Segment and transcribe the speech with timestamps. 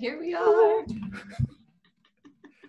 [0.00, 0.82] here we are.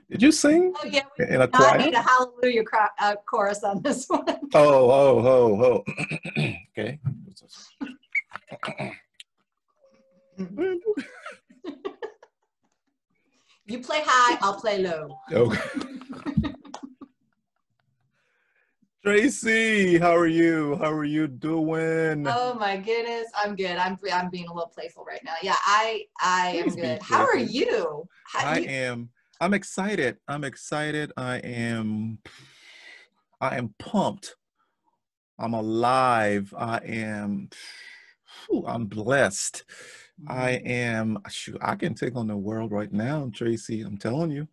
[0.09, 3.15] Did you sing Oh yeah, we in a do not need a hallelujah cro- uh,
[3.25, 4.25] chorus on this one.
[4.53, 5.83] Oh, oh, oh, oh.
[6.77, 6.99] okay.
[13.65, 15.17] You play high, I'll play low.
[15.31, 16.51] Okay.
[19.03, 20.75] Traci, how are you?
[20.75, 22.27] How are you doing?
[22.27, 23.75] Oh my goodness, I'm good.
[23.77, 25.33] I'm I'm being a little playful right now.
[25.41, 27.01] Yeah, I I am Please good.
[27.01, 28.07] How are you?
[28.31, 29.09] How, I you- am
[29.39, 30.17] I'm excited.
[30.27, 31.11] I'm excited.
[31.17, 32.19] I am
[33.39, 34.35] I am pumped.
[35.39, 36.53] I'm alive.
[36.55, 37.49] I am
[38.47, 39.63] whew, I'm blessed.
[40.27, 43.83] I am shoot, I can take on the world right now, Traci.
[43.83, 44.47] I'm telling you.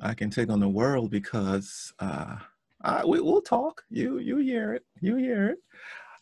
[0.00, 2.36] I can take on the world because uh
[2.86, 3.82] I, we, we'll talk.
[3.90, 4.84] You you hear it.
[5.00, 5.58] You hear it.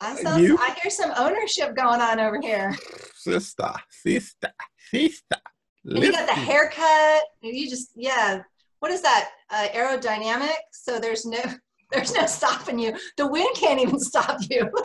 [0.01, 2.75] I, sound, you- I hear some ownership going on over here.
[3.15, 4.51] Sister, sister,
[4.91, 5.37] sister.
[5.85, 7.23] And you got the haircut.
[7.43, 8.43] You just yeah.
[8.81, 9.31] What is that?
[9.51, 10.55] Uh, aerodynamic.
[10.73, 11.43] So there's no
[11.93, 12.97] there's no stopping you.
[13.19, 14.71] The wind can't even stop you.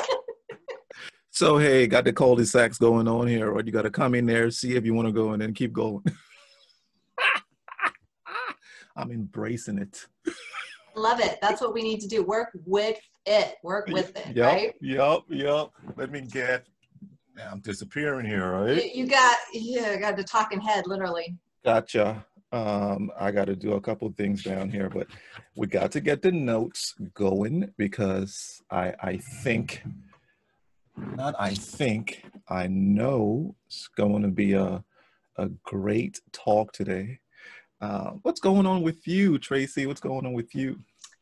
[1.32, 4.52] So hey, got the cul-de-sacs going on here, or you got to come in there,
[4.52, 6.04] see if you want to go, and then keep going.
[8.98, 10.06] I'm embracing it.
[10.96, 11.38] Love it.
[11.42, 12.24] That's what we need to do.
[12.24, 13.56] Work with it.
[13.64, 14.36] Work with it.
[14.36, 14.74] Yep, Right.
[14.82, 15.70] yep, yep.
[15.96, 16.66] Let me get.
[17.50, 18.96] I'm disappearing here, You, right?
[18.96, 19.96] you got yeah.
[19.98, 21.38] Got the talking head literally.
[21.64, 22.26] Gotcha.
[22.52, 25.08] Um, I got to do a couple things down here, but
[25.56, 29.84] we got to get the notes going because I I think,
[30.98, 34.84] not I think, I know it's going to be a
[35.38, 37.20] a great talk today.
[37.82, 39.88] Uh, what's going on with you, Traci?
[39.88, 40.80] What's going on with you?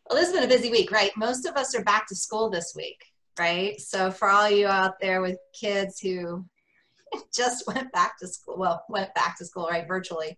[0.09, 1.11] Well, this has been a busy week, right?
[1.15, 3.03] Most of us are back to school this week,
[3.37, 3.79] right?
[3.79, 6.45] So for all you out there with kids who
[7.35, 10.37] just went back to school, well, went back to school, right, virtually.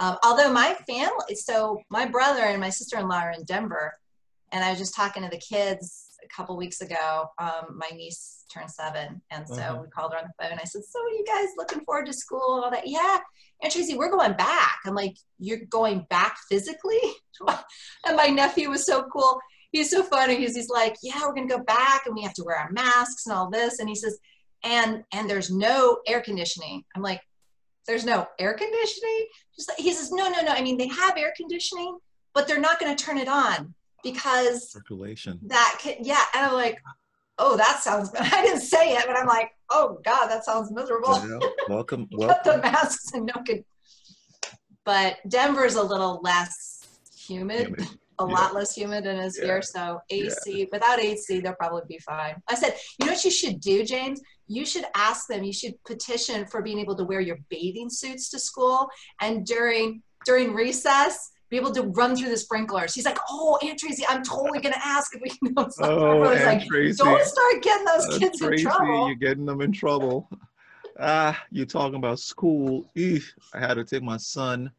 [0.00, 3.92] Um, although my family, so my brother and my sister-in-law are in Denver,
[4.50, 7.26] and I was just talking to the kids a couple weeks ago.
[7.38, 9.78] Um, my niece turned seven, and so Uh-huh.
[9.82, 10.58] we called her on the phone.
[10.58, 13.18] I said, "So are you guys looking forward to school and all that?" Yeah.
[13.62, 14.78] And Traci, we're going back.
[14.84, 17.00] I'm like, "You're going back physically?"
[18.06, 19.40] and my nephew was so cool.
[19.72, 20.36] He's so funny.
[20.36, 23.26] He's, he's like, "Yeah, we're gonna go back, and we have to wear our masks
[23.26, 24.18] and all this." And he says,
[24.62, 27.20] "And and there's no air conditioning." I'm like,
[27.86, 29.26] "There's no air conditioning?"
[29.56, 30.52] Just like, he says, "No, no, no.
[30.52, 31.98] I mean, they have air conditioning,
[32.34, 35.40] but they're not going to turn it on because Circulation.
[35.46, 36.80] that can, yeah." And I'm like,
[37.38, 41.18] "Oh, that sounds." I didn't say it, but I'm like, "Oh God, that sounds miserable."
[41.28, 41.40] Yeah.
[41.68, 43.64] Welcome, Put the masks and no good.
[44.84, 46.80] But Denver's a little less
[47.26, 47.80] humid, Humid.
[48.18, 48.32] a Yeah.
[48.32, 49.44] lot less humid than is Yeah.
[49.46, 49.62] here.
[49.62, 52.36] So AC, without AC, they'll probably be fine.
[52.48, 54.20] I said, you know what you should do, James?
[54.46, 55.42] You should ask them.
[55.42, 58.88] You should petition for being able to wear your bathing suits to school,
[59.20, 61.30] and during during recess.
[61.54, 62.92] Be able to run through the sprinklers.
[62.92, 66.24] She's like, "Oh, Aunt Traci, I'm totally gonna ask if we can go." So Oh,
[66.24, 66.96] Aunt like, Traci.
[66.96, 70.28] "Don't start getting those Uh, kids in Traci, trouble." you're getting them in trouble.
[70.98, 72.90] Ah, you're talking about school.
[72.96, 74.72] Eesh, I had to take my son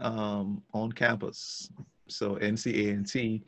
[0.00, 1.70] um, on campus.
[2.08, 3.44] So NC A&T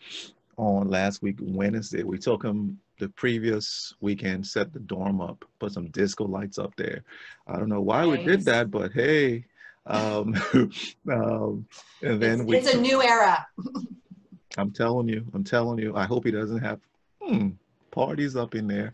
[0.57, 2.05] on last week Wednesday.
[2.05, 6.77] We took him the previous weekend, set the dorm up, put some disco lights up
[6.77, 7.03] there.
[7.49, 9.47] I don't know why we did that, but hey.
[9.87, 10.35] Um,
[11.11, 11.67] um,
[12.03, 12.57] and then It's, we.
[12.59, 13.47] it's a new era.
[14.59, 15.97] I'm telling you, I'm telling you.
[15.97, 16.81] I hope he doesn't have
[17.23, 17.51] hmm,
[17.91, 18.93] parties up in there.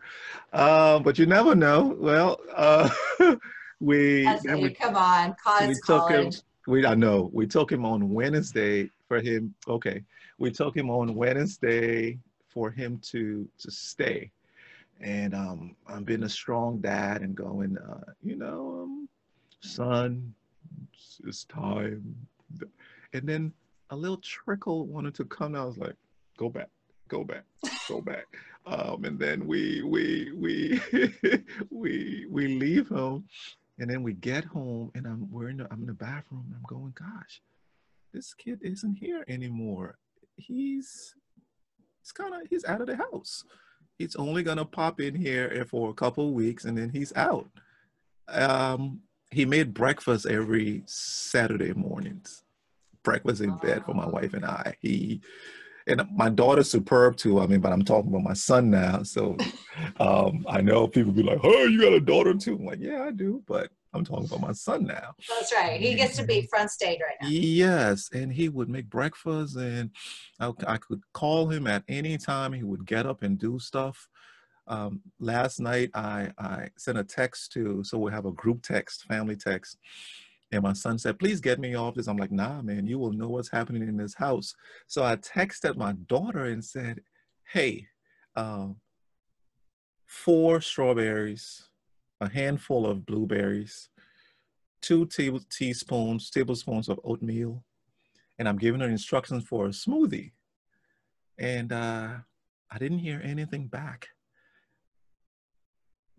[0.52, 1.96] Uh, but you never know.
[1.98, 2.88] Well, uh,
[3.80, 5.68] we, we Come on, college.
[5.68, 6.30] we took him.
[6.66, 9.54] We I know we took him on Wednesday for him.
[9.66, 10.04] Okay,
[10.38, 14.30] we took him on Wednesday for him to to stay,
[15.00, 19.08] and um, I'm being a strong dad and going, uh, you know, um,
[19.60, 20.34] son,
[20.98, 22.14] it's, it's time,
[23.12, 23.52] and then
[23.90, 25.54] a little trickle wanted to come.
[25.54, 25.96] I was like,
[26.36, 26.68] go back,
[27.08, 27.44] go back,
[27.88, 28.26] go back.
[28.66, 30.80] Um, and then we we we
[31.70, 33.24] we we leave home,
[33.78, 36.54] and then we get home and I'm we're in the, I'm in the bathroom and
[36.56, 37.40] I'm going, gosh,
[38.12, 39.98] this kid isn't here anymore.
[40.36, 41.14] He's
[42.00, 43.44] he's kind of he's out of the house.
[43.98, 47.48] He's only gonna pop in here for a couple weeks and then he's out.
[48.28, 49.00] Um,
[49.30, 52.42] he made breakfast every Saturday mornings.
[53.02, 54.76] Breakfast in bed for my wife and I.
[54.80, 55.20] He
[55.86, 57.40] and my daughter's superb too.
[57.40, 59.02] I mean, but I'm talking about my son now.
[59.02, 59.36] So
[60.00, 63.04] um, I know people be like, "Oh, you got a daughter too?" I'm like, "Yeah,
[63.04, 65.14] I do," but I'm talking about my son now.
[65.28, 65.80] That's right.
[65.80, 67.28] He gets to be front stage right now.
[67.28, 69.90] Yes, and he would make breakfast, and
[70.38, 72.52] I, I could call him at any time.
[72.52, 74.08] He would get up and do stuff.
[74.68, 79.04] Um, last night, I I sent a text to, so we have a group text,
[79.04, 79.78] family text,
[80.50, 82.06] And my son said, please get me off this.
[82.08, 84.54] I'm like, nah, man, you will know what's happening in this house.
[84.86, 87.00] So I texted my daughter and said,
[87.52, 87.86] hey,
[88.34, 88.68] uh,
[90.06, 91.68] four strawberries,
[92.20, 93.90] a handful of blueberries,
[94.80, 97.62] two table teaspoons, tablespoons of oatmeal,
[98.38, 100.32] and I'm giving her instructions for a smoothie.
[101.38, 102.14] And uh,
[102.70, 104.08] I didn't hear anything back.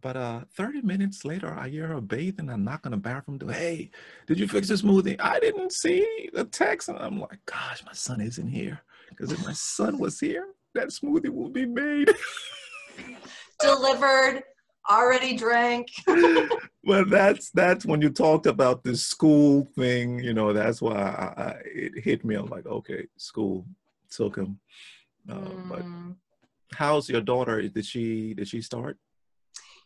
[0.01, 2.49] But uh, 30 minutes later, I hear her bathing.
[2.49, 3.51] I knock on the bathroom door.
[3.51, 3.91] Hey,
[4.27, 5.17] did you fix the smoothie?
[5.19, 6.89] I didn't see the text.
[6.89, 8.81] And I'm like, gosh, my son isn't here.
[9.09, 12.11] Because if my son was here, that smoothie would be made.
[13.59, 14.43] Delivered,
[14.89, 15.87] already drank.
[16.83, 20.19] well, that's that's when you talked about the school thing.
[20.19, 22.35] You know, that's why I, I, it hit me.
[22.35, 23.65] I'm like, okay, school
[24.09, 24.59] took him.
[25.29, 25.69] Uh, mm.
[25.69, 25.85] But
[26.77, 27.61] how's your daughter?
[27.67, 28.97] Did she did she start?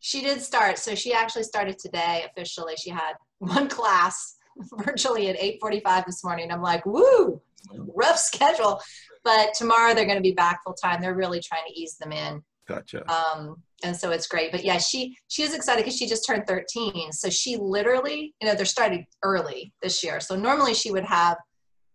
[0.03, 0.77] She did start.
[0.77, 2.75] So she actually started today officially.
[2.75, 4.35] She had one class
[4.85, 6.51] virtually at 8:45 this morning.
[6.51, 7.41] I'm like, woo,
[7.71, 8.81] rough schedule.
[9.23, 10.99] But tomorrow they're going to be back full time.
[11.01, 12.43] They're really trying to ease them in.
[12.67, 13.09] Gotcha.
[13.09, 13.55] Um,
[13.85, 14.51] and so it's great.
[14.51, 17.13] But yeah, she she is excited because she just turned 13.
[17.13, 20.19] So she literally, you know, they're starting early this year.
[20.19, 21.37] So normally she would have,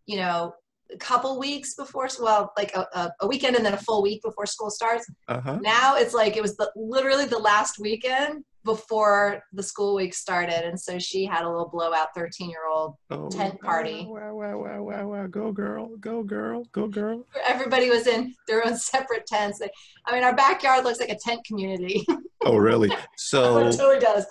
[0.07, 0.55] you know,
[0.93, 4.46] a couple weeks before, well, like a, a, weekend and then a full week before
[4.46, 5.06] school starts.
[5.29, 5.58] Uh-huh.
[5.61, 10.67] Now it's like it was the, literally the last weekend before the school week started,
[10.67, 14.06] and so she had a little blowout thirteen-year-old oh, tent party.
[14.06, 15.26] Wow, wow, wow, wow, wow!
[15.26, 17.25] Go girl, go girl, go girl!
[17.46, 19.62] Everybody was in their own separate tents.
[20.06, 22.05] I mean, our backyard looks like a tent community.
[22.44, 22.90] oh, really?
[23.17, 24.26] So it totally does.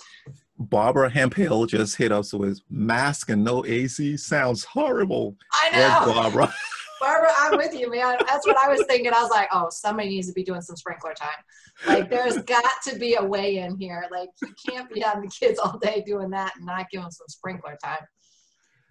[0.59, 4.17] Barbara Hemphill just hit us with mask and no AC.
[4.17, 5.35] Sounds horrible.
[5.53, 6.13] I know.
[6.13, 6.53] Barbara.
[6.99, 8.17] Barbara, I'm with you, man.
[8.27, 9.13] That's what I was thinking.
[9.13, 11.29] I was like, oh, somebody needs to be doing some sprinkler time.
[11.85, 14.05] Like, there's got to be a way in here.
[14.11, 17.27] Like, you can't be having the kids all day doing that and not giving some
[17.29, 17.99] sprinkler time.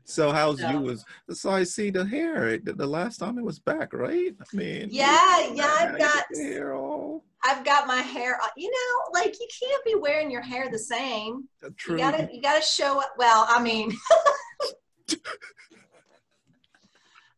[0.06, 2.58] So how's so, you was so I see the hair.
[2.58, 4.32] The, the, last time it was back, right?
[4.40, 7.24] I mean, yeah, yeah, I've got hair all.
[7.42, 8.38] I've got my hair.
[8.40, 11.48] Uh, you know, like you can't be wearing your hair the same.
[11.76, 11.94] True.
[11.94, 13.14] You gotta, you gotta show up.
[13.18, 13.92] Well, I mean.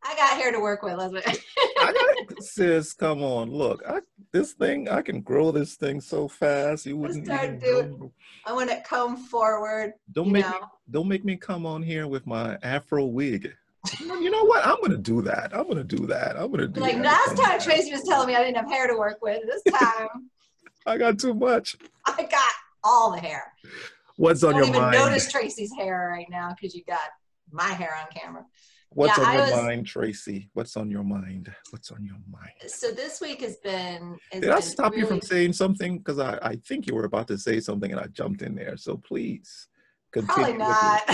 [0.02, 1.44] I got hair to work with, Elizabeth.
[1.80, 2.92] I got sis.
[2.92, 3.82] Come on, look.
[3.88, 4.00] I,
[4.32, 6.86] this thing, I can grow this thing so fast.
[6.86, 8.10] You wouldn't start doing.
[8.46, 9.94] I want to come forward.
[10.12, 10.54] Don't make me,
[10.90, 13.52] don't make me come on here with my afro wig.
[14.00, 14.66] You know what?
[14.66, 15.54] I'm gonna do that.
[15.54, 16.36] I'm gonna do that.
[16.38, 18.96] I'm gonna do like last time Traci was telling me I didn't have hair to
[18.96, 19.42] work with.
[19.46, 20.30] This time
[20.86, 21.76] I got too much.
[22.06, 22.52] I got
[22.82, 23.52] all the hair.
[24.16, 24.76] What's on your mind?
[24.76, 25.10] I Don't your mind?
[25.10, 27.00] Notice Traci's hair right now because you got
[27.50, 28.44] my hair on camera.
[28.90, 30.48] What's yeah, on your was, mind, Traci?
[30.54, 31.52] What's on your mind?
[31.70, 32.52] What's on your mind?
[32.68, 34.18] So this week has been.
[34.32, 35.02] Has Did been I stop really...
[35.02, 35.98] you from saying something?
[35.98, 38.76] Because I, I think you were about to say something and I jumped in there.
[38.76, 39.68] So please
[40.10, 40.34] continue.
[40.34, 41.06] Probably not.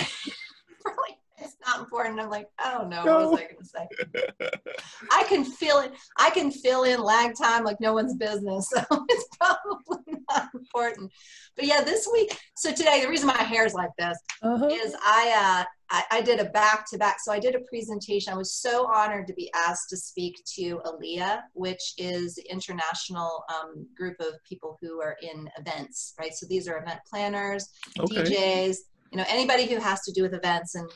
[0.82, 2.20] Probably it's not important.
[2.20, 3.04] I'm like, I don't know.
[3.04, 3.30] No.
[3.30, 4.70] What was I going to say?
[5.12, 5.92] I can feel it.
[6.18, 8.72] I can fill in lag time like no one's business.
[8.90, 11.12] So it's probably not important.
[11.56, 12.38] But yeah, this week.
[12.56, 14.66] So today, the reason my hair is like this uh-huh.
[14.66, 17.18] is I, uh, I, I did a back to back.
[17.20, 18.32] So I did a presentation.
[18.32, 23.44] I was so honored to be asked to speak to ILEA, which is the international
[23.54, 26.34] um, group of people who are in events, right?
[26.34, 27.68] So these are event planners,
[27.98, 28.22] okay.
[28.22, 28.76] DJs,
[29.12, 30.88] you know anybody who has to do with events and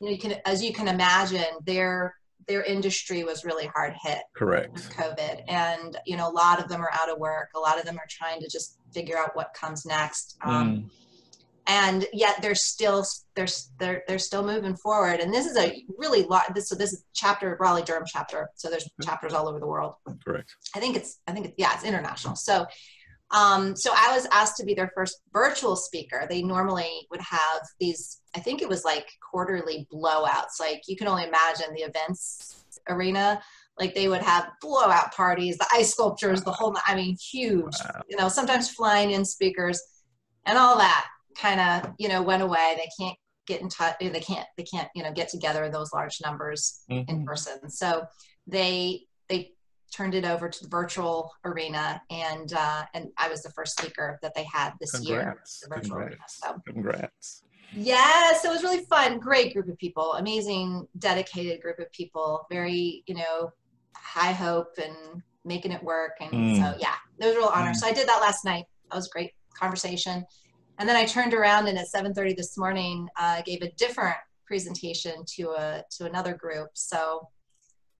[0.00, 2.14] you know you can as you can imagine their
[2.46, 4.72] their industry was really hard hit correct.
[4.72, 5.42] with covid.
[5.48, 7.50] And you know a lot of them are out of work.
[7.54, 10.36] A lot of them are trying to just figure out what comes next.
[10.44, 10.90] Um, mm.
[11.66, 13.48] and yet they're still they're,
[13.78, 15.20] they're they're still moving forward.
[15.20, 18.48] And this is a really lot this so this is chapter raleigh durham chapter.
[18.54, 19.94] So there's chapters all over the world.
[20.24, 20.54] Correct.
[20.74, 22.36] I think it's i think it's yeah it's international.
[22.36, 22.66] So
[23.30, 26.26] um, so I was asked to be their first virtual speaker.
[26.28, 30.60] They normally would have these, I think it was like quarterly blowouts.
[30.60, 33.40] Like you can only imagine the events arena.
[33.78, 38.02] Like they would have blowout parties, the ice sculptures, the whole, I mean, huge, wow.
[38.08, 39.82] you know, sometimes flying in speakers
[40.46, 41.06] and all that
[41.36, 42.74] kind of, you know, went away.
[42.76, 43.96] They can't get in touch.
[44.00, 47.10] They can't, they can't, you know, get together in those large numbers mm-hmm.
[47.10, 47.68] in person.
[47.68, 48.04] So
[48.46, 49.02] they, they
[49.92, 54.18] turned it over to the virtual arena, and uh, and I was the first speaker
[54.22, 55.08] that they had this Congrats.
[55.62, 55.68] year.
[55.68, 56.42] The virtual Congrats.
[56.44, 56.54] arena.
[56.64, 56.72] So.
[56.72, 57.42] Congrats.
[57.74, 59.18] Yes, it was really fun.
[59.18, 62.46] Great group of people, amazing, dedicated group of people.
[62.50, 63.52] Very, you know,
[63.94, 66.12] high hope and making it work.
[66.20, 66.56] And mm.
[66.56, 67.72] so, yeah, it was a real honor.
[67.72, 67.76] Mm.
[67.76, 68.64] So I did that last night.
[68.90, 70.24] That was great conversation.
[70.78, 74.16] And then I turned around and at 7:30 this morning, uh, gave a different
[74.46, 76.68] presentation to a to another group.
[76.74, 77.28] So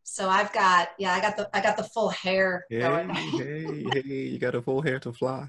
[0.08, 3.10] so I've got yeah, I got the I got the full hair hey, going.
[3.10, 5.48] hey, hey, you got a full hair to fly.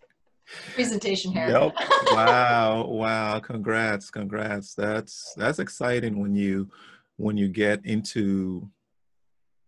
[0.74, 1.48] presentation here.
[1.48, 1.76] Yep.
[2.12, 2.84] wow.
[2.84, 3.38] Wow.
[3.38, 4.10] Congrats.
[4.10, 4.74] Congrats.
[4.74, 6.68] That's that's exciting when you
[7.16, 8.68] when you get into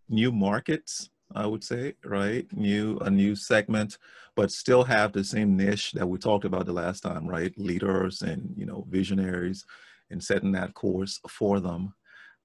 [0.09, 2.45] new markets, I would say, right?
[2.53, 3.99] New a new segment,
[4.35, 7.57] but still have the same niche that we talked about the last time, right?
[7.57, 9.65] Leaders and you know visionaries
[10.11, 11.95] and setting that course for them.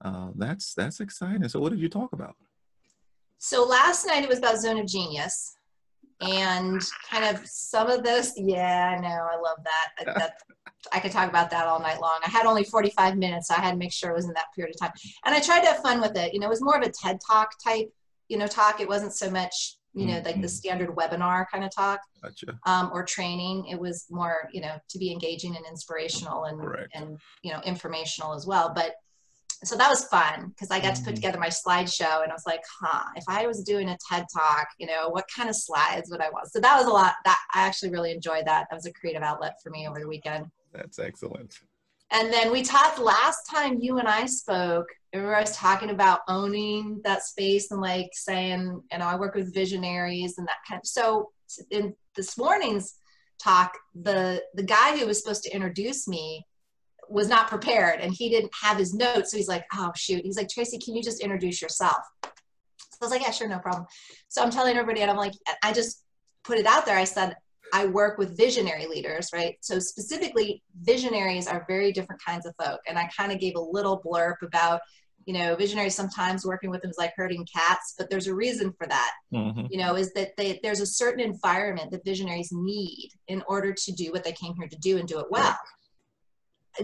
[0.04, 1.48] Uh, that's that's exciting.
[1.48, 2.36] So what did you talk about?
[3.38, 5.56] So last night it was about Zone of Genius.
[6.20, 6.80] And
[7.10, 10.14] kind of some of this yeah i know i love that.
[10.16, 10.38] That
[10.92, 12.20] i could talk about that all night long.
[12.24, 14.46] I had only 45 minutes so i had to make sure it was in that
[14.54, 14.92] period of time.
[15.24, 16.32] And i tried to have fun with it.
[16.32, 17.90] You know it was more of a ted talk type
[18.28, 18.80] you know talk.
[18.80, 20.46] It wasn't so much you know like the mm-hmm.
[20.46, 22.58] standard webinar kind of talk gotcha.
[22.66, 23.66] um, or training.
[23.66, 26.60] It was more you know to be engaging and inspirational and
[26.94, 28.72] and you know informational as well.
[28.74, 28.94] But
[29.66, 31.14] so that was fun because I got to put mm-hmm.
[31.14, 34.68] together my slideshow and I was like, huh, if I was doing a TED talk,
[34.78, 36.50] you know, what kind of slides would I want?
[36.52, 38.66] So that was a lot that I actually really enjoyed that.
[38.70, 40.46] That was a creative outlet for me over the weekend.
[40.72, 41.58] That's excellent.
[42.10, 46.20] And then we talked last time you and I spoke, remember I was talking about
[46.28, 50.80] owning that space and like saying, you know, I work with visionaries and that kind
[50.80, 51.30] of, so
[51.70, 52.94] in this morning's
[53.42, 56.46] talk, the, the guy who was supposed to introduce me
[57.08, 59.30] was not prepared and he didn't have his notes.
[59.30, 60.24] So he's like, oh, shoot.
[60.24, 61.98] He's like, Traci, can you just introduce yourself?
[62.22, 63.86] So I was like, yeah, sure, no problem.
[64.28, 65.32] So I'm telling everybody, and I'm like,
[65.62, 66.04] I just
[66.44, 66.96] put it out there.
[66.96, 67.36] I said,
[67.72, 69.56] I work with visionary leaders, right?
[69.60, 72.80] So specifically, visionaries are very different kinds of folk.
[72.86, 74.80] And I kind of gave a little blurb about,
[75.26, 78.72] you know, visionaries sometimes working with them is like herding cats, but there's a reason
[78.78, 79.12] for that.
[79.32, 79.66] Mm-hmm.
[79.70, 83.92] You know, is that they, there's a certain environment that visionaries need in order to
[83.92, 85.58] do what they came here to do and do it well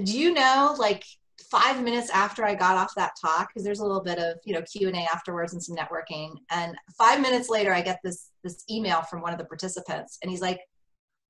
[0.03, 1.05] do you know like
[1.51, 4.55] five minutes after I got off that talk, because there's a little bit of you
[4.55, 8.31] know Q and A afterwards and some networking, and five minutes later I get this
[8.45, 10.61] this email from one of the participants, and he's like,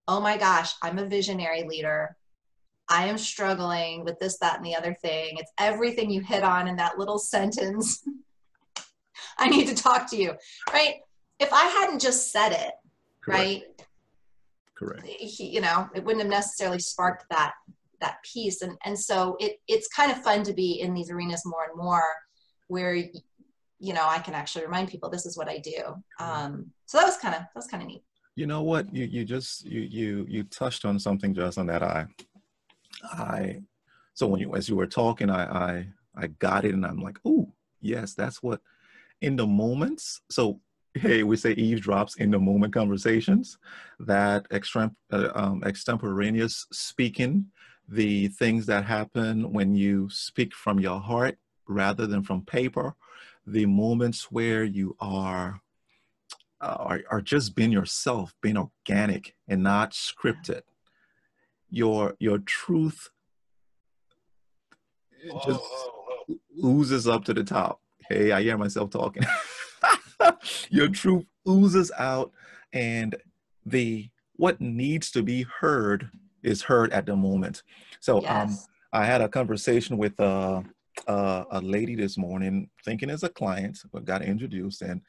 [0.06, 2.16] "Oh my gosh, I'm a visionary leader.
[2.88, 5.36] I am struggling with this, that, and the other thing.
[5.38, 8.04] It's everything you hit on in that little sentence.
[9.38, 10.34] I need to talk to you,
[10.72, 10.96] right?
[11.38, 12.72] If I hadn't just said it,
[13.22, 13.40] Correct.
[13.40, 13.62] right?
[14.74, 15.06] Correct.
[15.06, 17.52] He, you know, it wouldn't have necessarily sparked that
[18.00, 18.62] that piece.
[18.62, 21.76] And and so it it's kind of fun to be in these arenas more and
[21.76, 22.04] more
[22.68, 25.94] where you know i can actually remind people this is what i do.
[26.18, 28.02] Um, so that was kind of that was kind of neat.
[28.36, 28.92] You know what?
[28.94, 32.06] You you just you you you touched on something just on that i
[33.12, 33.60] i
[34.14, 37.18] so when you as you were talking i i i got it and i'm like
[37.24, 38.60] oh yes that's what
[39.22, 40.60] in the moments so
[40.94, 43.58] hey we say eavesdrops in the moment conversations
[44.00, 47.44] that extemp- uh, um, extemporaneous speaking
[47.90, 52.94] the things that happen when you speak from your heart rather than from paper,
[53.44, 55.60] the moments where you are,
[56.60, 60.62] uh, are, are just being yourself, being organic and not scripted.
[61.68, 63.08] Your, your truth
[65.44, 65.60] just
[66.64, 67.80] oozes up to the top.
[68.08, 69.24] Hey, I hear myself talking.
[70.70, 72.30] your truth oozes out
[72.72, 73.16] and
[73.66, 76.10] the what needs to be heard
[76.42, 77.62] is heard at the moment.
[78.00, 78.32] So um, yes.
[78.32, 78.58] um,
[78.92, 80.62] I had a conversation with uh,
[81.06, 85.00] uh, a lady this morning, thinking as a client, but got introduced, and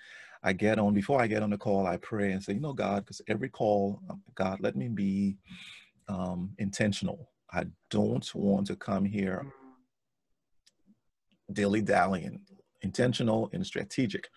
[0.43, 2.73] I get on before I get on the call, I pray and say, you know,
[2.73, 5.37] God, because every call, um, God, let me be
[6.07, 7.29] um, intentional.
[7.51, 9.45] I don't want to come here
[11.53, 12.39] dilly dallying,
[12.81, 14.29] intentional and strategic.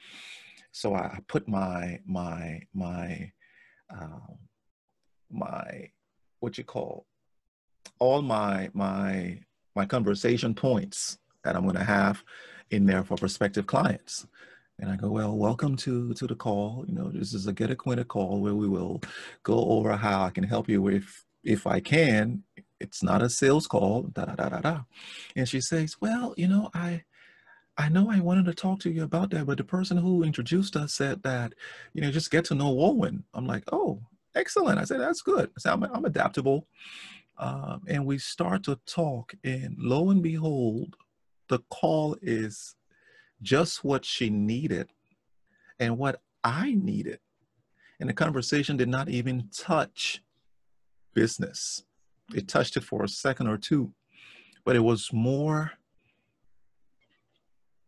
[0.73, 3.33] So I put my my my
[3.91, 4.35] uh,
[5.31, 5.91] my
[6.45, 7.07] what you call
[7.99, 9.39] all my my
[9.75, 12.23] my conversation points that I'm going to have
[12.71, 14.27] in there for prospective clients.
[14.79, 16.85] And I go, well, welcome to to the call.
[16.87, 19.01] You know, this is a get acquainted call where we will
[19.43, 22.43] go over how I can help you if if I can.
[22.81, 24.03] It's not a sales call.
[24.03, 24.81] Da da da da da.
[25.37, 27.05] And she says, well, you know, I
[27.79, 30.77] I know I wanted to talk to you about that, but the person who introduced
[30.77, 31.55] us said that,
[31.93, 33.23] you know, just get to know Wulwyn.
[33.33, 34.03] I'm like, oh,
[34.35, 34.79] excellent.
[34.79, 35.51] I said, that's good.
[35.57, 36.67] I said, I'm, I'm adaptable.
[37.39, 40.97] Um, and we start to talk, and lo and behold,
[41.49, 42.77] the call is
[43.43, 44.89] just what she needed
[45.79, 47.19] and what I needed.
[47.99, 50.23] And the conversation did not even touch
[51.13, 51.85] business.
[52.35, 53.93] It touched it for a second or two,
[54.65, 55.73] but it was more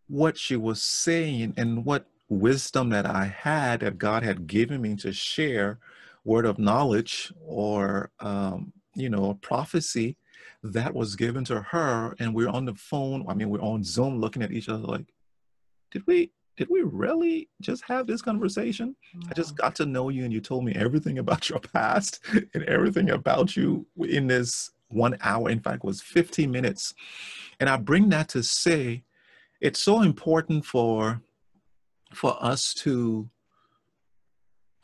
[0.08, 4.96] what she was saying and what wisdom that I had that God had given me
[4.96, 5.78] to share
[6.26, 10.16] word of knowledge or um, you know a prophecy
[10.62, 14.21] that was given to her and we're on the phone i mean we're on zoom
[14.21, 15.06] looking at each other like
[15.92, 18.97] did we did we really just have this conversation?
[19.30, 22.21] I just got to know you and you told me everything about your past
[22.54, 25.50] and everything about you in this one hour.
[25.50, 26.95] In fact, was 15 minutes.
[27.61, 29.04] And I bring that to say
[29.61, 31.21] it's so important for
[32.14, 33.28] for us to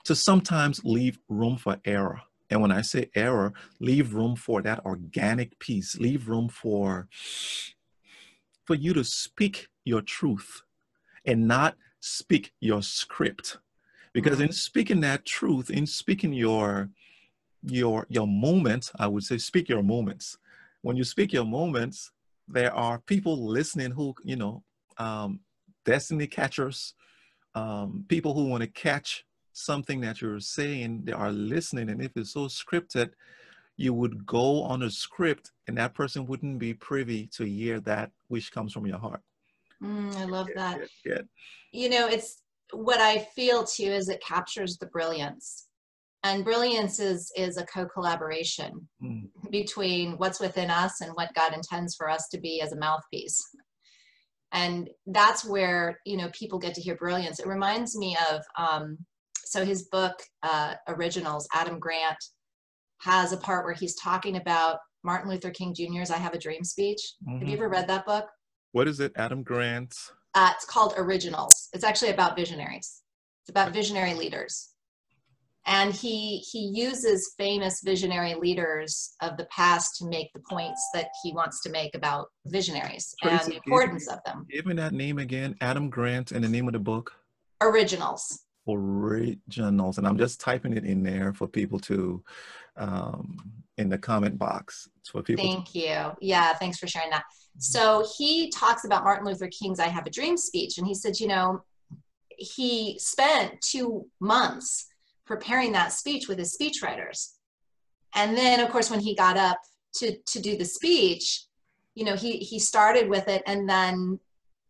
[0.04, 2.22] to sometimes leave room for error.
[2.50, 7.08] And when I say error, leave room for that organic piece, leave room for
[8.66, 10.62] for you to speak your truth
[11.24, 13.58] and not speak your script.
[14.12, 16.90] Because in speaking that truth, in speaking your
[17.62, 20.36] your your moment, I would say speak your moments.
[20.82, 22.10] When you speak your moments,
[22.48, 24.62] there are people listening who, you know,
[24.98, 25.40] um,
[25.84, 26.94] destiny catchers,
[27.54, 31.90] um, people who want to catch something that you're saying, they are listening.
[31.90, 33.10] And if it's so scripted,
[33.76, 38.10] you would go on a script and that person wouldn't be privy to hear that
[38.28, 39.20] which comes from your heart.
[39.82, 40.80] Mm, I love that.
[41.04, 41.22] Yeah, yeah.
[41.72, 42.42] You know, it's
[42.72, 45.68] what I feel too is it captures the brilliance.
[46.24, 49.28] And brilliance is is a co-collaboration Mm.
[49.50, 53.42] between what's within us and what God intends for us to be as a mouthpiece.
[54.52, 57.40] And that's where, you know, people get to hear brilliance.
[57.40, 58.98] It reminds me of um,
[59.52, 62.16] so his book uh, originals, Adam Grant
[63.02, 66.64] has a part where he's talking about Martin Luther King Jr.'s I Have a Dream
[66.64, 67.00] speech.
[67.28, 67.48] Have Mhm.
[67.48, 68.26] you ever read that book?
[68.70, 69.94] What is it, Adam Grant?
[70.34, 71.68] Uh, it's called Originals.
[71.74, 73.02] It's actually about visionaries.
[73.42, 74.70] It's about visionary leaders.
[75.66, 81.08] And he he uses famous visionary leaders of the past to make the points that
[81.22, 84.46] he wants to make about visionaries and the importance of them.
[84.50, 87.12] Give me that name again, Adam Grant, and the name of the book.
[87.60, 88.40] Originals.
[88.68, 92.22] Originals, and I'm just typing it in there for people to,
[92.76, 93.38] um,
[93.78, 95.44] in the comment box for people.
[95.44, 96.12] to- Thank you.
[96.20, 97.24] Yeah, thanks for sharing that.
[97.58, 101.18] So he talks about Martin Luther King's I Have a Dream speech, and he said,
[101.20, 101.62] you know,
[102.38, 104.86] he spent two months
[105.26, 107.32] preparing that speech with his speechwriters.
[108.14, 109.58] And then, of course, when he got up
[109.96, 111.44] to, to do the speech,
[111.94, 114.18] you know, he, he started with it, and then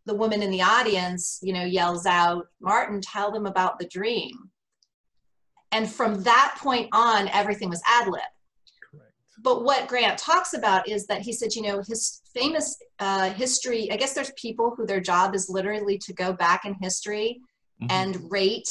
[0.06, 4.32] the woman in the audience, you know, yells out, Martin, tell them about the dream.
[5.70, 8.22] And from that point on, everything was ad lib
[9.42, 13.90] but what Grant talks about is that he said, you know, his famous uh, history.
[13.90, 17.40] I guess there's people who their job is literally to go back in history
[17.82, 17.86] Mhm.
[17.90, 18.68] and rate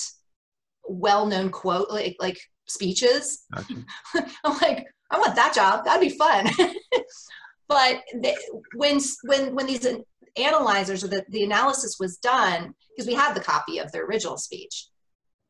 [0.88, 3.44] well-known quote like like speeches.
[3.54, 3.84] Gotcha.
[4.46, 5.84] I'm like, I want that job.
[5.84, 6.48] That'd be fun.
[7.68, 8.36] but the,
[8.76, 9.86] when when when these
[10.38, 14.38] analyzers or the, the analysis was done, because we had the copy of the original
[14.38, 14.88] speech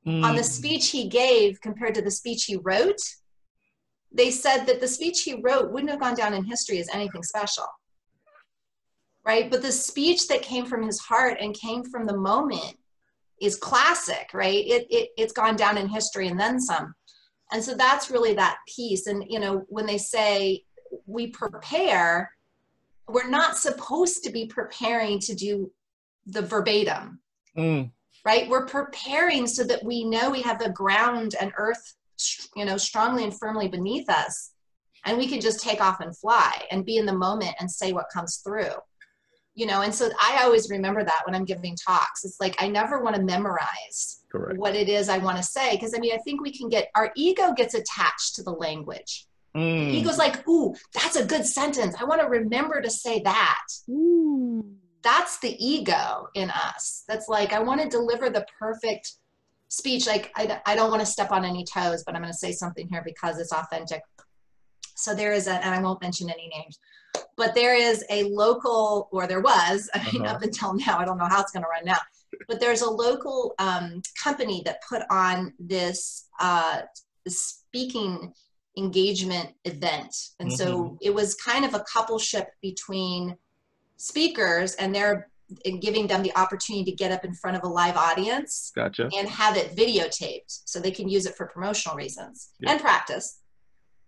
[0.06, 0.46] on the Mm.
[0.46, 3.02] speech he gave compared to the speech he wrote,
[4.12, 7.24] they said that the speech he wrote wouldn't have gone down in history as anything
[7.24, 7.66] special.
[9.24, 9.52] Right?
[9.52, 12.76] But the speech that came from his heart and came from the moment
[13.40, 14.66] is classic, right?
[14.66, 16.96] It, it, it's gone down in history and then some.
[17.52, 19.06] And so that's really that piece.
[19.06, 20.64] And, you know, when they say
[21.06, 22.32] we prepare,
[23.12, 25.72] we're not supposed to be preparing to do
[26.26, 27.20] the verbatim
[27.58, 27.92] Mm.
[28.26, 31.96] right we're preparing so that we know we have the ground and earth
[32.56, 34.52] you know strongly and firmly beneath us
[35.06, 37.92] and we can just take off and fly and be in the moment and say
[37.92, 38.72] what comes through
[39.54, 42.68] you know and so i always remember that when i'm giving talks it's like i
[42.70, 44.58] never want to memorize Correct.
[44.58, 46.88] what it is i want to say because i mean i think we can get
[46.96, 49.94] our ego gets attached to the language Mm.
[49.96, 51.96] ego's like ooh that's a good sentence.
[52.00, 53.66] I want to remember to say that.
[55.04, 57.04] That's the ego in us.
[57.08, 59.14] That's like i want to deliver the perfect
[59.68, 60.08] speech.
[60.08, 62.52] Like i, I don't want to step on any toes but i'm going to say
[62.52, 64.02] something here because it's authentic.
[64.96, 66.80] So there is a and i won't mention any names
[67.36, 70.36] but there is a local or there was i mean Uh-huh.
[70.36, 71.98] up until now i don't know how it's going to run now
[72.48, 76.82] but there's a local um, company that put on this uh,
[77.28, 78.34] speaking
[78.78, 80.16] engagement event.
[80.40, 83.36] And so it was kind of a coupleship between
[83.98, 85.30] speakers and they're
[85.82, 89.10] giving them the opportunity to get up in front of a live audience Gotcha.
[89.18, 92.72] and have it videotaped so they can use it for promotional reasons Yeah.
[92.72, 93.40] and practice.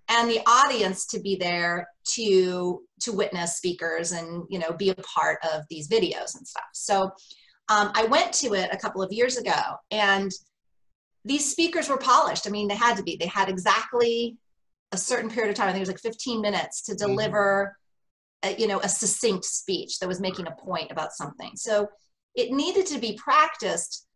[0.10, 4.95] And the audience to be there to to witness speakers and you know be a
[4.95, 6.65] part of these videos and stuff.
[6.73, 7.12] So
[7.69, 9.60] um, i went to it a couple of years ago
[9.91, 10.32] and
[11.26, 12.47] these speakers were polished.
[12.47, 13.15] I mean they had to be.
[13.17, 14.38] They had exactly
[14.93, 17.75] a certain period of time i think it was like 15 minutes to deliver
[18.43, 21.89] a, you know a succinct speech that was making a point about something so
[22.36, 24.08] it needed to be practiced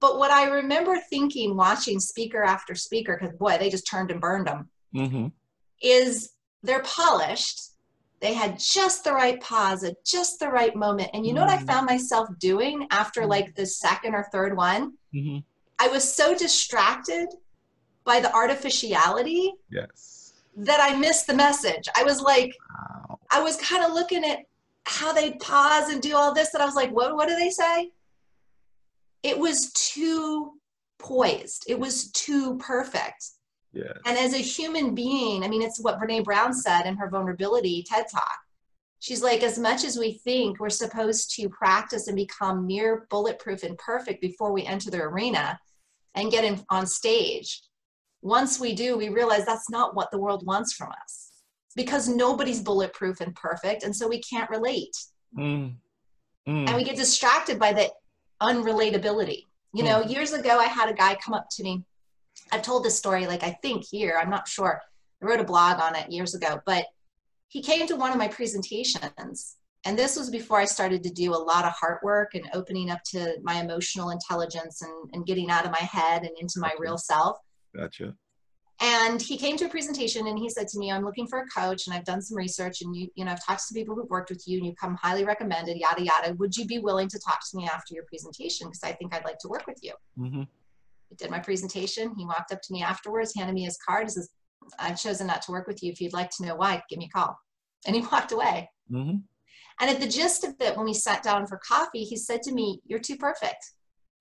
[0.00, 4.20] but what i remember thinking watching speaker after speaker because boy they just turned and
[4.20, 5.26] burned them Mm-hmm.
[5.82, 6.30] is
[6.62, 7.72] they're polished
[8.20, 11.10] They had just the right pause at just the right moment.
[11.14, 11.50] And you know mm-hmm.
[11.50, 11.66] what I mm.
[11.66, 13.30] found myself doing after mm-hmm.
[13.30, 14.94] like the second or third one?
[15.14, 15.38] Mm-hmm.
[15.78, 17.28] I was so distracted
[18.04, 19.52] by the artificiality.
[19.70, 20.17] Yes.
[20.58, 21.88] That I missed the message.
[21.94, 23.20] I was like, wow.
[23.30, 24.40] I was kind of looking at
[24.84, 27.50] how they pause and do all this, and I was like, what, what do they
[27.50, 27.90] say?
[29.22, 30.54] It was too
[30.98, 31.64] poised.
[31.68, 33.24] It was too perfect.
[33.72, 33.96] Yes.
[34.06, 37.84] And as a human being, I mean, it's what Brene Brown said in her vulnerability
[37.88, 38.38] TED talk.
[39.00, 43.62] She's like, as much as we think we're supposed to practice and become near bulletproof
[43.62, 45.60] and perfect before we enter the arena
[46.16, 47.62] and get in, on stage,
[48.22, 51.30] once we do, we realize that's not what the world wants from us
[51.76, 53.84] because nobody's bulletproof and perfect.
[53.84, 54.96] And so we can't relate.
[55.36, 55.74] Mm.
[56.48, 56.68] Mm.
[56.68, 57.90] And we get distracted by the
[58.42, 59.44] unrelatability.
[59.72, 60.10] You know, mm.
[60.10, 61.84] years ago, I had a guy come up to me.
[62.50, 64.80] I've told this story, like, I think here, I'm not sure.
[65.22, 66.86] I wrote a blog on it years ago, but
[67.48, 69.56] he came to one of my presentations.
[69.84, 72.90] And this was before I started to do a lot of heart work and opening
[72.90, 76.72] up to my emotional intelligence and, and getting out of my head and into my
[76.78, 77.38] real self.
[77.76, 78.14] Gotcha.
[78.80, 81.46] And he came to a presentation and he said to me, I'm looking for a
[81.46, 84.08] coach and I've done some research and you, you know, I've talked to people who've
[84.08, 86.34] worked with you and you come highly recommended, yada, yada.
[86.34, 88.68] Would you be willing to talk to me after your presentation?
[88.68, 89.94] Because I think I'd like to work with you.
[90.16, 90.42] Mm-hmm.
[90.42, 92.14] I did my presentation.
[92.16, 94.04] He walked up to me afterwards, handed me his card.
[94.04, 94.28] He says,
[94.78, 95.90] I've chosen not to work with you.
[95.90, 97.36] If you'd like to know why, give me a call.
[97.84, 98.70] And he walked away.
[98.92, 99.16] Mm-hmm.
[99.80, 102.52] And at the gist of it, when we sat down for coffee, he said to
[102.52, 103.72] me, You're too perfect.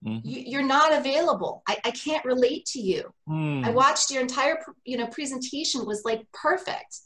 [0.06, 0.20] Mm-hmm.
[0.24, 1.64] You, are not available.
[1.68, 3.12] I, I, can't relate to you.
[3.28, 3.66] Mm.
[3.66, 7.00] I watched your entire, you know, presentation was like perfect.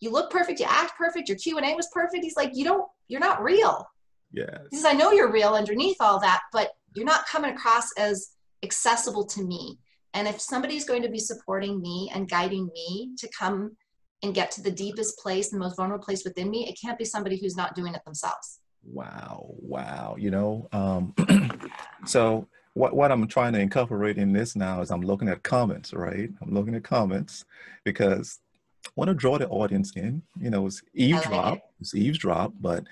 [0.00, 0.60] You look perfect.
[0.60, 1.28] You act perfect.
[1.28, 2.22] Your Q and A was perfect.
[2.22, 3.86] He's like, you don't, you're not real.
[4.30, 4.58] Yes.
[4.70, 8.32] He says, I know you're real underneath all that, but you're not coming across as
[8.62, 9.78] accessible to me.
[10.12, 13.76] And if somebody's going to be supporting me and guiding me to come
[14.22, 17.04] and get to the deepest place, the most vulnerable place within me, it can't be
[17.04, 18.60] somebody who's not doing it themselves.
[18.86, 20.16] Wow, wow.
[20.18, 21.14] You know, um,
[22.06, 25.92] so what, what I'm trying to incorporate in this now is I'm looking at comments,
[25.92, 26.30] right?
[26.42, 27.44] I'm looking at comments
[27.84, 28.40] because
[28.86, 30.22] I want to draw the audience in.
[30.40, 32.84] You know, it's eavesdrop, it's eavesdrop, but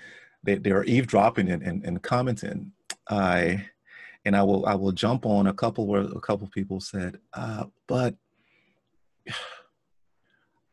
[0.43, 2.71] they, they're eavesdropping and, and, and commenting.
[3.09, 3.65] I
[4.25, 7.65] and I will I will jump on a couple where a couple people said, uh,
[7.87, 8.15] but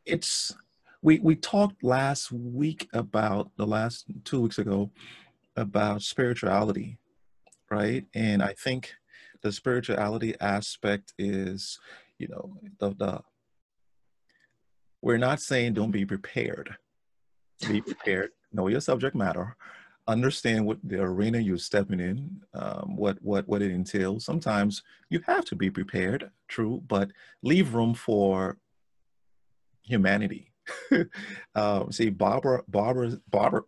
[0.07, 0.55] it's
[1.03, 4.91] we we talked last week about the last two weeks ago
[5.57, 6.99] about spirituality
[7.71, 8.05] right?
[8.15, 8.93] And i think
[9.43, 11.79] the spirituality aspect is
[12.19, 13.21] you know the, the
[15.03, 16.77] we're not saying don't be prepared.
[17.67, 18.31] Be prepared.
[18.53, 19.57] Know your subject matter.
[20.07, 24.25] Understand what the arena you're stepping in um, what what what it entails.
[24.25, 27.11] Sometimes you have to be prepared true but
[27.43, 28.59] leave room for
[29.83, 30.50] humanity
[31.55, 33.63] um, see, Barbara, Barbara, Barbara.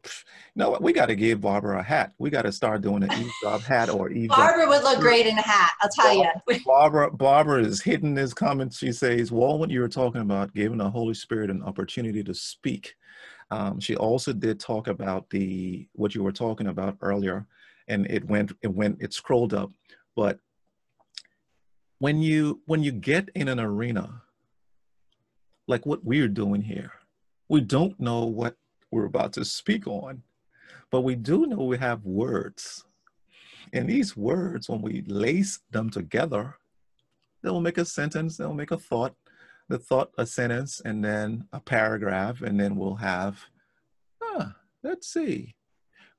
[0.54, 2.12] no, we got to give Barbara a hat.
[2.18, 4.38] We got to start doing an eavesdrop hat or eavesdrop.
[4.38, 5.72] Barbara would look great in a hat.
[5.80, 6.60] I'll tell you.
[6.64, 8.74] Barbara, Barbara is hitting this comment.
[8.74, 12.34] She says, "Well, when you were talking about giving the Holy Spirit an opportunity to
[12.34, 12.94] speak."
[13.50, 17.46] Um, she also did talk about the what you were talking about earlier,
[17.86, 19.70] and it went, it went, it scrolled up.
[20.16, 20.38] But
[21.98, 24.21] when you when you get in an arena
[25.72, 26.92] like what we're doing here.
[27.48, 28.56] We don't know what
[28.90, 30.22] we're about to speak on,
[30.90, 32.84] but we do know we have words.
[33.72, 36.56] And these words, when we lace them together,
[37.42, 39.14] they'll make a sentence, they'll make a thought,
[39.70, 43.40] the thought, a sentence, and then a paragraph, and then we'll have,
[44.22, 45.54] ah, let's see.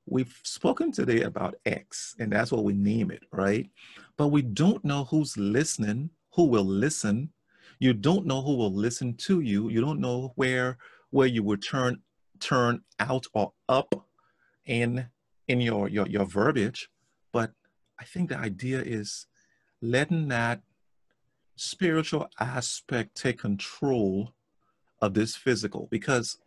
[0.04, 3.70] We've spoken today about X, and that's what we name it, right?
[4.16, 7.30] But we don't know who's listening, who will listen,
[7.78, 9.68] you don't know who will listen to you.
[9.68, 10.78] You don't know where
[11.10, 12.02] where you will turn
[12.40, 14.06] turn out or up
[14.66, 15.06] in
[15.48, 16.88] in your your, your verbiage.
[17.32, 17.52] But
[17.98, 19.26] I think the idea is
[19.80, 20.62] letting that
[21.56, 24.34] spiritual aspect take control
[25.00, 26.38] of this physical because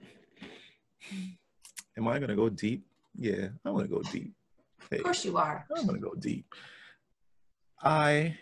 [1.98, 2.86] am I gonna go deep?
[3.18, 4.34] Yeah, I'm gonna go deep.
[4.90, 5.66] Hey, of course you are.
[5.76, 6.46] I'm gonna go deep.
[7.82, 8.38] I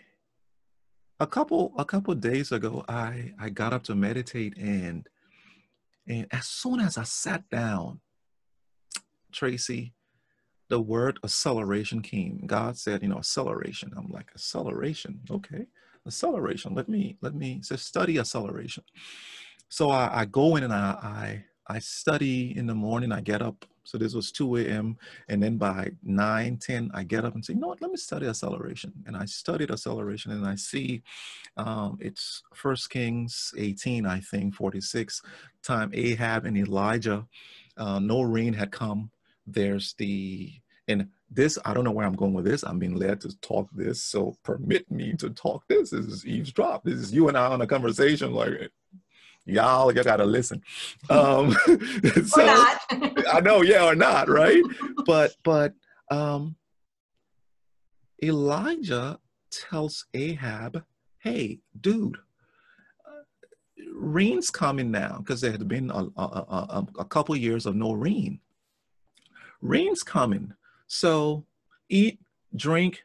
[1.18, 5.08] a couple a couple days ago i i got up to meditate and
[6.08, 8.00] and as soon as i sat down
[9.32, 9.92] traci
[10.68, 12.42] the word acceleration came.
[12.46, 13.92] God said you know acceleration.
[13.96, 15.20] I'm like acceleration?
[15.30, 15.66] Okay.
[16.06, 16.74] Acceleration.
[16.74, 18.84] Let me let me just study acceleration.
[19.68, 23.12] So i, I go in and I, I i study in the morning.
[23.12, 24.98] I get up so this was 2 a.m.
[25.28, 27.98] And then by 9, 10, I get up and say, you know what, let me
[27.98, 28.92] study acceleration.
[29.06, 31.02] And I studied acceleration and I see
[31.56, 35.22] um, it's First Kings 18, I think, 46,
[35.62, 37.26] time Ahab and Elijah
[37.78, 39.10] Uh, no rain had come.
[39.46, 40.52] There's the
[40.88, 42.64] and this I don't know where I'm going with this.
[42.64, 45.90] I'm being led to talk this, so permit me to talk this.
[45.90, 46.84] This is eavesdrop.
[46.84, 48.32] This is you and I on a conversation.
[48.32, 48.70] Like
[49.46, 50.62] y'all, you gotta listen.
[51.08, 51.52] Um,
[52.26, 52.42] so.
[53.32, 54.62] I know, yeah, or not, right?
[55.06, 55.74] But but
[56.10, 56.56] um,
[58.22, 59.18] Elijah
[59.50, 60.84] tells Ahab,
[61.18, 62.18] "Hey, dude."
[63.96, 67.92] rain's coming now because there had been a, a, a, a couple years of no
[67.92, 68.40] rain.
[69.62, 70.52] Rain's coming.
[70.86, 71.44] So
[71.88, 72.20] eat,
[72.54, 73.02] drink,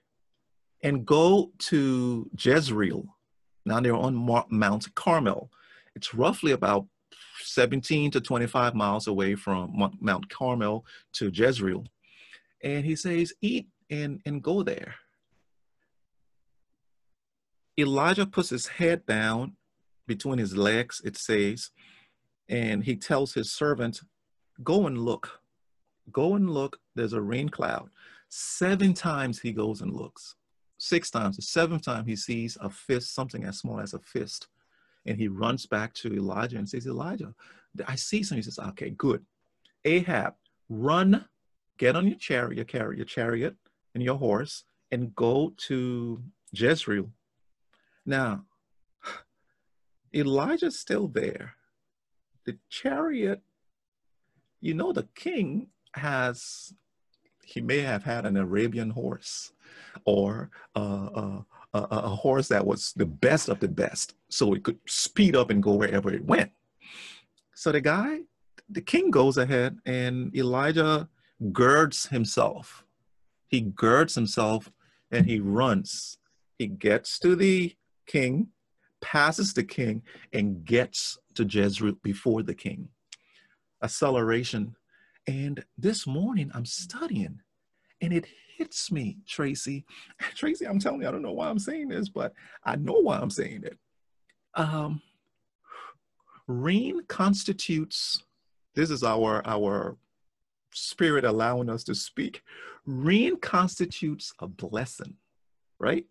[0.84, 3.06] and go to Jezreel.
[3.66, 5.52] Now they're on Mount Carmel.
[5.96, 6.86] It's roughly about
[7.44, 11.86] 17 to 25 miles away from Mount Carmel to Jezreel.
[12.64, 14.96] And he says, eat and, and go there.
[17.78, 19.56] Elijah puts his head down
[20.08, 21.72] between his legs, it says,
[22.50, 24.02] and he tells his servant,
[24.64, 25.40] go and look.
[26.12, 27.90] Go and look, there's a rain cloud.
[28.30, 30.36] Seven times he goes and looks.
[30.78, 31.36] Six times.
[31.36, 34.48] The seventh time he sees a fist, something as small as a fist.
[35.06, 37.34] And he runs back to Elijah and says, Elijah,
[37.88, 38.40] I see something.
[38.40, 39.26] He says, okay, good.
[39.86, 40.36] Ahab,
[40.70, 41.26] run,
[41.78, 43.56] get on your chariot, chariot, your chariot
[43.96, 47.10] and your horse, and go to Jezreel.
[48.06, 48.46] Now,
[50.16, 51.56] Elijah's still there.
[52.46, 53.42] The chariot,
[54.60, 56.74] you know, the king has,
[57.44, 59.52] he may have had an Arabian horse
[60.06, 64.80] or a, a, a horse that was the best of the best, so it could
[64.88, 66.52] speed up and go wherever it went.
[67.56, 68.22] So the guy,
[68.70, 71.08] the king goes ahead and Elijah
[71.52, 72.84] girds himself.
[73.48, 74.72] He girds himself
[75.12, 76.18] and he runs.
[76.58, 77.76] He gets to the
[78.08, 78.48] king,
[79.02, 80.04] passes the king,
[80.34, 82.90] and gets to Jezreel before the king.
[83.84, 84.76] Acceleration
[85.28, 87.42] and this morning I'm studying
[88.02, 88.26] and it
[88.58, 89.84] hits me, Traci.
[90.36, 92.34] Traci, I'm telling you, I don't know why I'm saying this, but
[92.64, 93.78] I know why I'm saying it.
[94.56, 95.02] Um,
[96.48, 98.24] rain constitutes,
[98.76, 99.98] this is our, our
[100.74, 102.44] spirit allowing us to speak.
[102.86, 105.16] Rain constitutes a blessing,
[105.80, 106.06] right?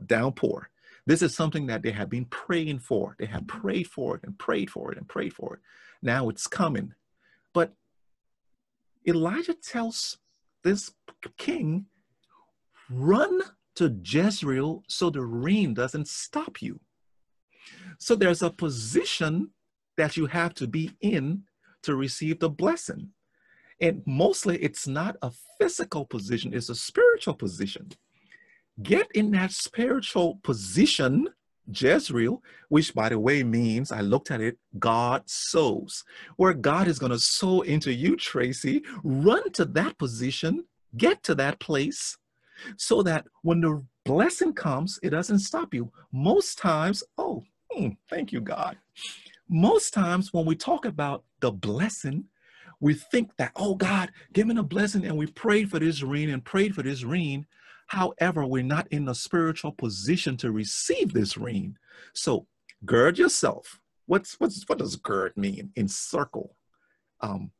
[0.00, 0.70] A downpour.
[1.06, 3.16] This is something that they have been praying for.
[3.18, 5.60] They have prayed for it and prayed for it and prayed for it.
[6.02, 6.94] Now it's coming.
[7.54, 7.72] But
[9.06, 10.18] Elijah tells
[10.64, 10.92] this
[11.36, 11.86] king,
[12.90, 13.40] run
[13.76, 16.80] to Jezreel so the rain doesn't stop you.
[17.98, 19.50] So there's a position
[19.96, 21.42] that you have to be in
[21.82, 23.10] to receive the blessing.
[23.80, 27.90] And mostly it's not a physical position, it's a spiritual position.
[28.82, 31.28] Get in that spiritual position
[31.72, 36.04] Jezreel, which by the way means, I looked at it, God sows.
[36.36, 40.64] Where God is going to sow into you, Traci, run to that position,
[40.96, 42.16] get to that place,
[42.76, 45.92] so that when the blessing comes, it doesn't stop you.
[46.12, 48.76] Most times, oh, hmm, thank you, God.
[49.48, 52.24] Most times when we talk about the blessing,
[52.80, 56.30] we think that, oh God, give me a blessing, and we prayed for this rain
[56.30, 57.46] and prayed for this rain,
[57.88, 61.78] However, we're not in a spiritual position to receive this rain.
[62.12, 62.46] So
[62.84, 63.80] gird yourself.
[64.06, 65.72] What's, what's what does gird mean?
[65.76, 66.54] Encircle.
[67.20, 67.50] Um,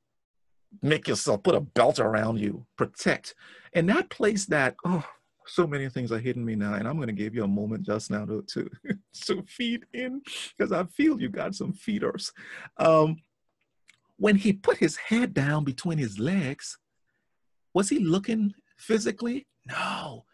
[0.83, 3.35] make yourself put a belt around you, protect.
[3.73, 5.05] And that place that, oh,
[5.47, 7.87] so many things are hitting me now, and I'm going to give you a moment
[7.87, 8.71] just now to to,
[9.25, 10.21] to feed in
[10.57, 12.33] because I feel you got some feeders.
[12.77, 13.17] Um,
[14.19, 16.79] when he put his head down between his legs,
[17.73, 19.47] was he looking physically?
[19.67, 20.25] No,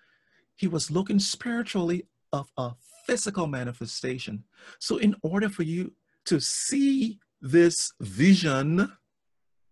[0.57, 2.73] he was looking spiritually of a
[3.07, 4.45] physical manifestation.
[4.79, 5.93] So, in order for you
[6.27, 8.93] to see this vision,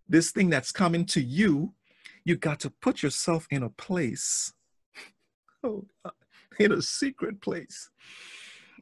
[0.08, 1.74] this thing that's coming to you,
[2.24, 4.52] you got to put yourself in a place,
[5.64, 5.86] oh,
[6.58, 7.90] in a secret place.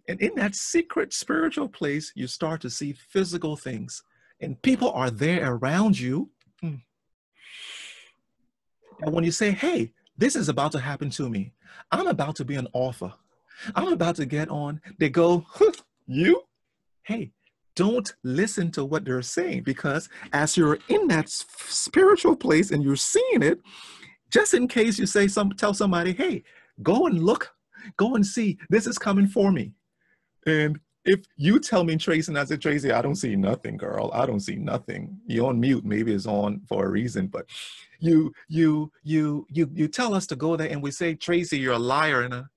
[0.08, 4.02] And in that secret spiritual place, you start to see physical things,
[4.40, 6.30] and people are there around you.
[9.02, 11.52] And when you say, hey, this is about to happen to me.
[11.90, 13.12] I'm about to be an author.
[13.74, 14.80] I'm about to get on.
[14.98, 15.46] They go,
[16.06, 16.42] you?
[17.04, 17.32] Hey,
[17.74, 22.96] don't listen to what they're saying because as you're in that spiritual place and you're
[22.96, 23.60] seeing it,
[24.30, 26.42] just in case you say some tell somebody, hey,
[26.82, 27.52] go and look,
[27.96, 29.72] go and see, this is coming for me.
[30.46, 34.10] And if you tell me Traci, and I said, Traci, I don't see nothing, girl.
[34.12, 35.18] I don't see nothing.
[35.26, 35.84] You're on mute.
[35.84, 37.46] Maybe it's on for a reason, but
[37.98, 41.74] you, you, you, you, you tell us to go there and we say, Traci, you're
[41.74, 42.22] a liar.
[42.22, 42.48] And a,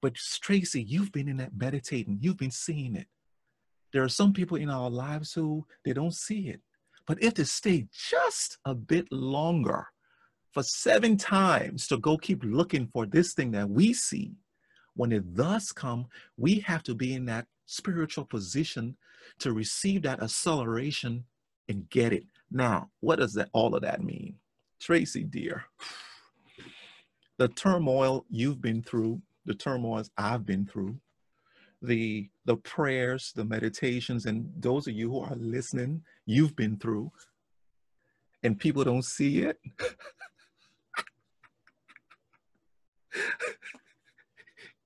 [0.00, 2.18] but Traci, you've been in that meditating.
[2.20, 3.06] You've been seeing it.
[3.92, 6.60] There are some people in our lives who they don't see it,
[7.06, 9.86] But if they stay just a bit longer,
[10.52, 14.32] for seven times to go keep looking for this thing that we see,
[14.94, 18.96] when it does come, we have to be in that spiritual position
[19.38, 21.24] to receive that acceleration
[21.68, 22.24] and get it.
[22.50, 24.34] Now, what does that all of that mean?
[24.82, 25.64] Traci, dear,
[27.38, 30.96] the turmoil you've been through, the turmoils I've been through,
[31.80, 37.12] the the prayers, the meditations, and those of you who are listening, you've been through,
[38.42, 39.60] and people don't see it.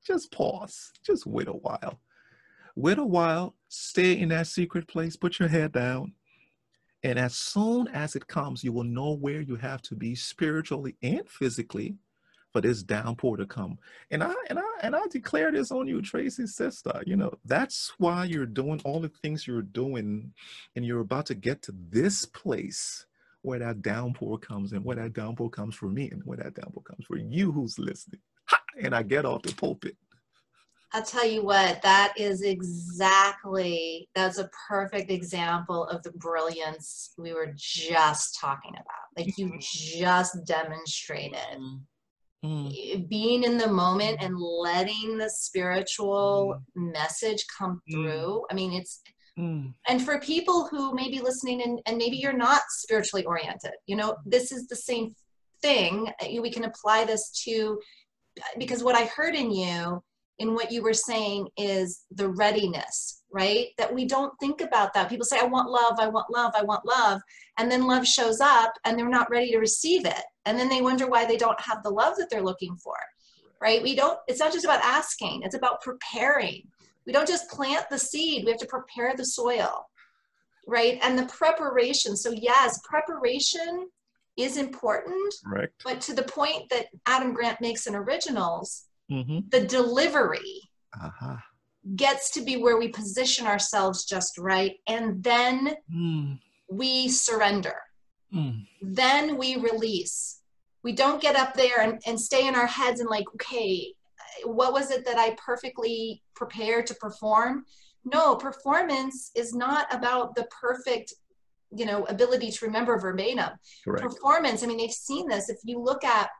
[0.06, 0.92] just pause.
[1.04, 1.98] Just wait a while.
[2.76, 3.54] Wait a while.
[3.68, 5.16] Stay in that secret place.
[5.16, 6.12] Put your head down.
[7.02, 10.96] And as soon as it comes, you will know where you have to be spiritually
[11.02, 11.96] and physically
[12.54, 13.78] for this downpour to come.
[14.10, 17.02] And I and I and I declare this on you, Traci sister.
[17.04, 20.32] You know, that's why you're doing all the things you're doing,
[20.74, 23.06] and you're about to get to this place
[23.42, 26.82] where that downpour comes and where that downpour comes for me and where that downpour
[26.82, 28.20] comes for you who's listening.
[28.46, 28.58] Ha!
[28.80, 29.96] And I get off the pulpit.
[30.94, 37.34] I'll tell you what, that is exactly, that's a perfect example of the brilliance we
[37.34, 38.84] were just talking about.
[39.16, 39.58] Like you mm-hmm.
[39.58, 41.58] just demonstrated
[42.44, 43.08] mm.
[43.08, 46.92] being in the moment and letting the spiritual mm.
[46.92, 48.42] message come through.
[48.42, 48.44] Mm.
[48.52, 49.02] I mean, it's.
[49.36, 53.96] And for people who may be listening and, and maybe you're not spiritually oriented, you
[53.96, 55.12] know, this is the same
[55.60, 56.08] thing.
[56.40, 57.80] We can apply this to,
[58.58, 60.04] because what I heard in you
[60.38, 63.68] in what you were saying is the readiness, right?
[63.78, 65.08] That we don't think about that.
[65.08, 67.20] People say, I want love, I want love, I want love.
[67.58, 70.22] And then love shows up and they're not ready to receive it.
[70.44, 72.96] And then they wonder why they don't have the love that they're looking for,
[73.60, 73.82] right?
[73.82, 76.62] We don't, it's not just about asking, it's about preparing.
[77.06, 79.86] We don't just plant the seed, we have to prepare the soil,
[80.66, 80.98] right?
[81.02, 82.16] And the preparation.
[82.16, 83.88] So, yes, preparation
[84.36, 85.34] is important.
[85.46, 85.68] Right.
[85.84, 89.40] But to the point that Adam Grant makes in Originals, mm-hmm.
[89.50, 90.60] the delivery
[91.00, 91.36] uh-huh.
[91.96, 94.76] gets to be where we position ourselves just right.
[94.88, 96.38] And then mm.
[96.70, 97.76] we surrender.
[98.34, 98.66] Mm.
[98.82, 100.40] Then we release.
[100.82, 103.94] We don't get up there and, and stay in our heads and like, okay,
[104.44, 107.64] what was it that I perfectly prepared to perform?
[108.04, 111.14] No, performance is not about the perfect
[111.76, 113.50] you know ability to remember verbatim
[113.84, 114.02] Correct.
[114.02, 116.30] performance i mean they've seen this if you look at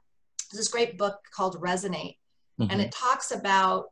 [0.53, 2.16] this great book called resonate
[2.61, 2.71] mm-hmm.
[2.71, 3.87] and it talks about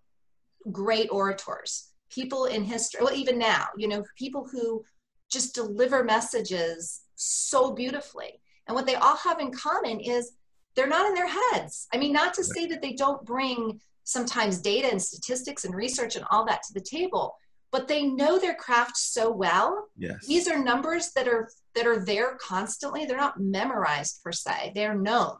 [0.71, 4.85] great orators, people in history, well, even now, you know, people who
[5.31, 8.41] just deliver messages so beautifully.
[8.69, 10.33] And what they all have in common is
[10.77, 11.89] they're not in their heads.
[11.93, 16.17] I mean, not to say that they don't bring sometimes data and statistics and research
[16.17, 17.35] and all that to the table,
[17.71, 19.89] but they know their craft so well.
[19.97, 20.27] Yes.
[20.27, 23.05] These are numbers that are that are there constantly.
[23.05, 24.73] They're not memorized per se.
[24.75, 25.37] They're known.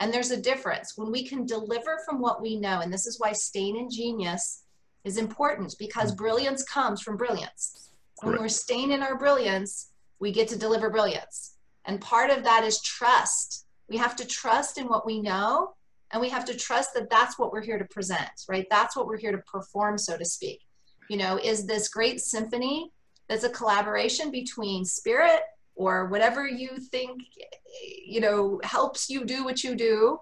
[0.00, 2.80] And there's a difference when we can deliver from what we know.
[2.80, 4.62] And this is why staying in genius
[5.04, 6.22] is important because mm-hmm.
[6.22, 7.90] brilliance comes from brilliance.
[8.20, 8.32] Correct.
[8.32, 11.54] When we're staying in our brilliance, we get to deliver brilliance.
[11.84, 13.66] And part of that is trust.
[13.88, 15.74] We have to trust in what we know
[16.10, 18.66] and we have to trust that that's what we're here to present, right?
[18.70, 20.60] That's what we're here to perform, so to speak.
[21.08, 22.92] You know, is this great symphony
[23.28, 25.40] that's a collaboration between spirit
[25.78, 27.22] or whatever you think
[28.04, 30.18] you know helps you do what you do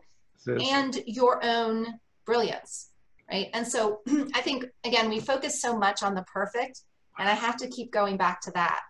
[0.47, 1.87] and your own
[2.25, 2.91] brilliance
[3.31, 4.01] right and so
[4.35, 6.83] i think again we focus so much on the perfect
[7.19, 8.81] and i have to keep going back to that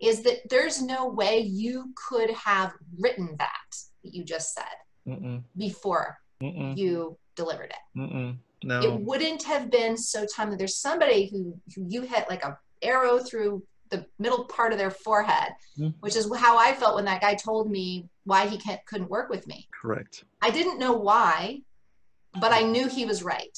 [0.00, 3.70] is that there's no way you could have written that
[4.02, 5.42] that you just said Mm-mm.
[5.56, 6.76] before Mm-mm.
[6.76, 8.36] you delivered it Mm-mm.
[8.64, 12.58] no it wouldn't have been so timely there's somebody who, who you hit like a
[12.82, 15.90] arrow through the middle part of their forehead, mm-hmm.
[16.00, 19.46] which is how I felt when that guy told me why he couldn't work with
[19.46, 19.68] me.
[19.80, 20.24] Correct.
[20.40, 21.60] I didn't know why,
[22.40, 23.56] but I knew he was right.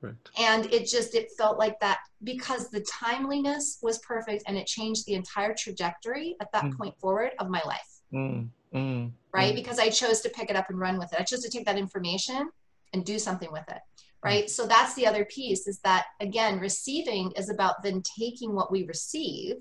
[0.00, 0.30] Correct.
[0.38, 5.06] And it just it felt like that because the timeliness was perfect and it changed
[5.06, 6.76] the entire trajectory at that mm.
[6.76, 8.00] point forward of my life.
[8.12, 8.48] Mm.
[8.74, 9.12] Mm.
[9.32, 9.54] Right?
[9.54, 9.56] Mm.
[9.56, 11.20] Because I chose to pick it up and run with it.
[11.20, 12.50] I chose to take that information
[12.92, 13.80] and do something with it
[14.24, 14.50] right.
[14.50, 18.84] So that's the other piece is that again receiving is about then taking what we
[18.84, 19.56] receive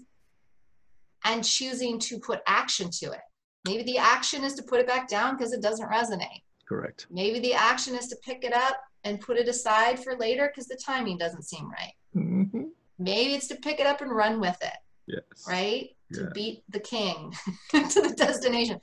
[1.23, 3.21] and choosing to put action to it.
[3.67, 6.43] Maybe the action is to put it back down because it doesn't resonate.
[6.67, 7.07] Correct.
[7.09, 10.67] Maybe the action is to pick it up and put it aside for later because
[10.67, 11.93] the timing doesn't seem right.
[12.15, 12.63] Mm-hmm.
[12.97, 14.77] maybe it's to pick it up and run with it.
[15.07, 15.45] Yes.
[15.47, 15.89] Right?
[16.11, 16.23] Yeah.
[16.23, 17.33] to beat the king
[17.71, 18.79] to the destination.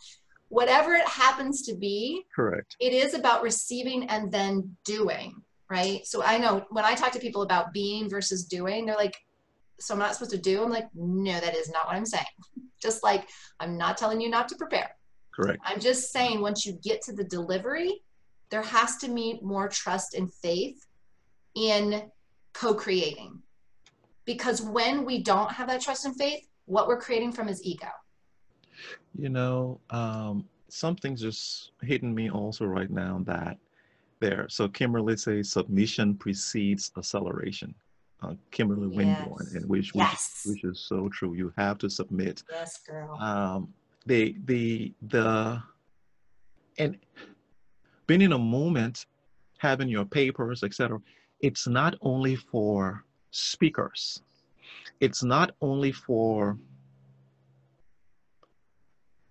[0.48, 2.76] Whatever it happens to be correct.
[2.78, 5.40] it is about receiving and then doing
[5.72, 6.06] right?
[6.06, 9.16] So I know when I talk to people about being versus doing, they're like,
[9.80, 10.62] so I'm not supposed to do.
[10.62, 12.24] I'm like, no, that is not what I'm saying.
[12.82, 13.26] Just like
[13.58, 14.90] I'm not telling you not to prepare.
[15.34, 15.60] Correct.
[15.64, 18.02] I'm just saying once you get to the delivery,
[18.50, 20.84] there has to be more trust and faith
[21.54, 22.10] in
[22.52, 23.40] co-creating.
[24.26, 27.86] Because when we don't have that trust and faith, what we're creating from is ego.
[29.16, 33.56] You know, um, something's just hitting me also right now that
[34.22, 34.46] there.
[34.48, 37.74] So Kimberly says submission precedes acceleration.
[38.22, 38.96] Uh, Kimberly yes.
[38.96, 40.44] Winborn, and which, yes.
[40.46, 41.34] which, which is so true.
[41.34, 42.44] You have to submit.
[42.50, 43.18] Yes, girl.
[43.20, 43.74] Um,
[44.06, 45.62] the the the
[46.78, 46.96] and
[48.06, 49.06] being in a moment,
[49.58, 51.00] having your papers, etc.
[51.40, 54.22] It's not only for speakers.
[55.00, 56.56] It's not only for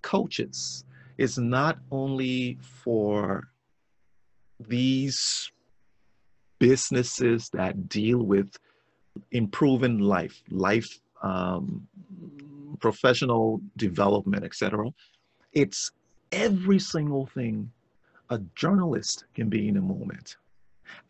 [0.02, 0.84] coaches.
[1.18, 3.51] It's not only for
[4.68, 5.52] these
[6.60, 8.58] businesses that deal with
[9.32, 11.88] improving life, life um,
[12.80, 14.92] professional development, etc.
[15.54, 15.92] It's
[16.32, 17.72] every single thing
[18.30, 20.38] a journalist can be in a moment,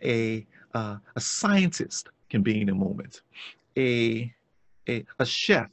[0.04, 3.22] a uh, a scientist can be in a moment,
[3.78, 4.34] a,
[4.88, 5.70] a a chef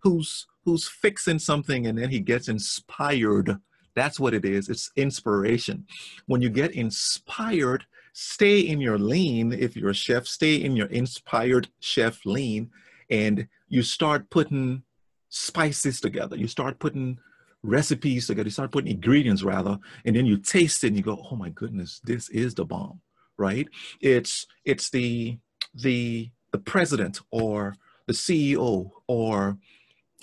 [0.00, 3.58] who's who's fixing something and then he gets inspired
[3.94, 4.68] that's what it is.
[4.68, 5.86] It's inspiration.
[6.26, 9.52] When you get inspired, stay in your lean.
[9.52, 12.70] If you're a chef, stay in your inspired chef lean
[13.10, 14.82] and you start putting
[15.28, 16.36] spices together.
[16.36, 17.18] You start putting
[17.62, 18.46] recipes together.
[18.46, 21.50] You start putting ingredients rather, and then you taste it and you go, "Oh my
[21.50, 23.00] goodness, this is the bomb!"
[23.36, 23.68] Right?
[24.00, 25.38] It's it's the
[25.74, 27.74] the the president or
[28.06, 29.58] the CEO or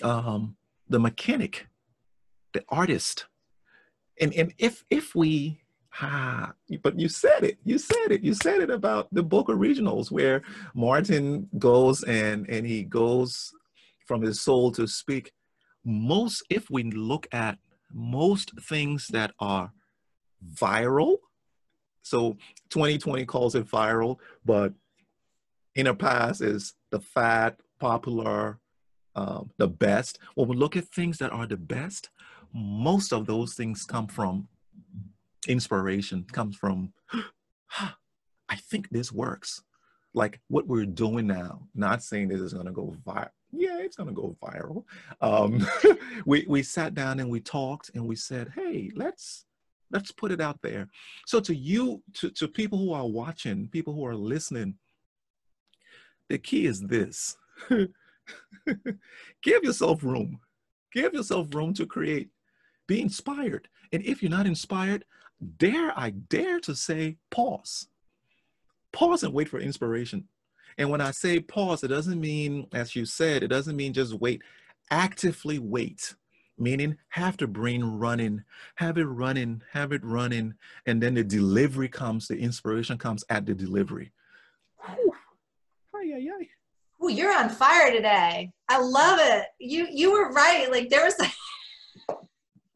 [0.02, 0.56] um,
[0.88, 1.68] the mechanic,
[2.52, 3.26] the artist,
[4.20, 5.60] and and if if we
[6.00, 6.52] ah,
[6.82, 10.42] but you said it you said it you said it about the boca regionals where
[10.74, 13.52] martin goes and and he goes
[14.06, 15.32] from his soul to speak.
[15.84, 17.58] Most if we look at
[17.92, 19.72] most things that are
[20.54, 21.16] viral
[22.02, 22.36] so
[22.70, 24.72] 2020 calls it viral but
[25.76, 28.58] in the past is the fat popular
[29.16, 30.18] um, the best.
[30.34, 32.10] When we look at things that are the best
[32.56, 34.48] most of those things come from
[35.46, 36.92] inspiration, comes from,
[38.48, 39.62] I think this works.
[40.14, 43.28] Like what we're doing now, not saying this is going to go viral.
[43.52, 44.84] Yeah, it's going to go viral.
[45.20, 45.66] Um,
[46.26, 49.44] we, we sat down and we talked and we said, hey, let's
[49.90, 50.88] let's put it out there.
[51.26, 54.74] So to you, to, to people who are watching, people who are listening,
[56.28, 57.36] the key is this.
[59.42, 60.40] Give yourself room.
[60.92, 62.30] Give yourself room to create.
[62.86, 63.68] Be inspired.
[63.92, 65.04] And if you're not inspired,
[65.58, 67.88] dare I dare to say pause.
[68.92, 70.28] Pause and wait for inspiration.
[70.78, 74.14] And when I say pause, it doesn't mean, as you said, it doesn't mean just
[74.14, 74.42] wait.
[74.90, 76.14] Actively wait,
[76.58, 78.44] meaning have the brain running,
[78.76, 80.54] have it running, have it running,
[80.86, 84.12] and then the delivery comes, the inspiration comes at the delivery.
[84.84, 85.12] Whew.
[85.94, 86.48] Ay,
[87.08, 88.52] you're on fire today.
[88.68, 89.46] I love it.
[89.58, 90.70] You you were right.
[90.70, 91.14] Like there was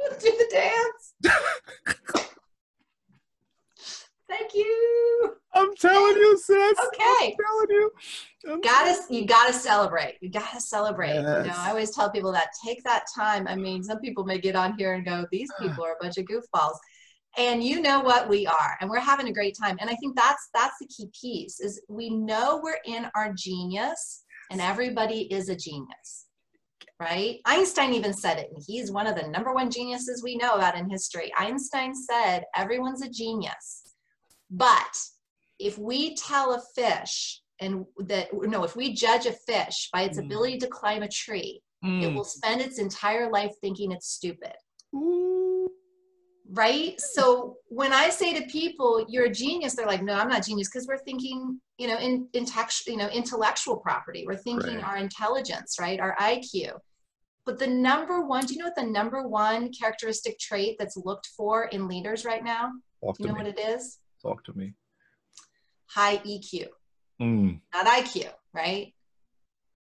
[0.21, 1.15] do the dance.
[4.29, 5.35] Thank you.
[5.53, 6.79] I'm telling you, sis.
[6.87, 7.03] Okay.
[7.09, 7.91] I'm telling you.
[8.49, 10.19] I'm gotta you gotta celebrate.
[10.21, 11.15] You gotta celebrate.
[11.15, 11.47] Yes.
[11.47, 13.49] You know, I always tell people that take that time.
[13.49, 16.17] I mean, some people may get on here and go, these people are a bunch
[16.19, 16.77] of goofballs.
[17.37, 19.77] And you know what we are, and we're having a great time.
[19.81, 24.25] And I think that's that's the key piece is we know we're in our genius,
[24.51, 26.27] and everybody is a genius
[27.01, 27.41] right?
[27.47, 30.77] Einstein even said it, and he's one of the number one geniuses we know about
[30.77, 31.33] in history.
[31.37, 33.95] Einstein said, everyone's a genius.
[34.51, 34.97] But
[35.59, 40.19] if we tell a fish, and that, no, if we judge a fish by its
[40.19, 40.27] mm.
[40.27, 42.03] ability to climb a tree, mm.
[42.03, 44.53] it will spend its entire life thinking it's stupid.
[44.95, 45.69] Ooh.
[46.53, 47.01] Right?
[47.01, 50.69] So when I say to people, you're a genius, they're like, no, I'm not genius,
[50.69, 52.45] because we're thinking, you know, in, in
[52.87, 54.25] you know, intellectual property.
[54.27, 54.85] We're thinking right.
[54.85, 56.01] our intelligence, right?
[56.01, 56.73] Our IQ.
[57.51, 61.31] But the number one, do you know what the number one characteristic trait that's looked
[61.37, 62.71] for in leaders right now?
[63.05, 63.43] Talk do you know me.
[63.43, 63.99] what it is?
[64.23, 64.75] Talk to me.
[65.87, 66.69] High EQ.
[67.21, 67.61] Mm.
[67.75, 68.95] Not IQ, right?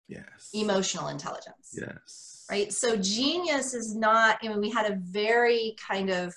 [0.09, 0.49] Yes.
[0.55, 1.75] Emotional intelligence.
[1.75, 2.47] Yes.
[2.51, 2.73] Right.
[2.73, 6.35] So genius is not, I mean, we had a very kind of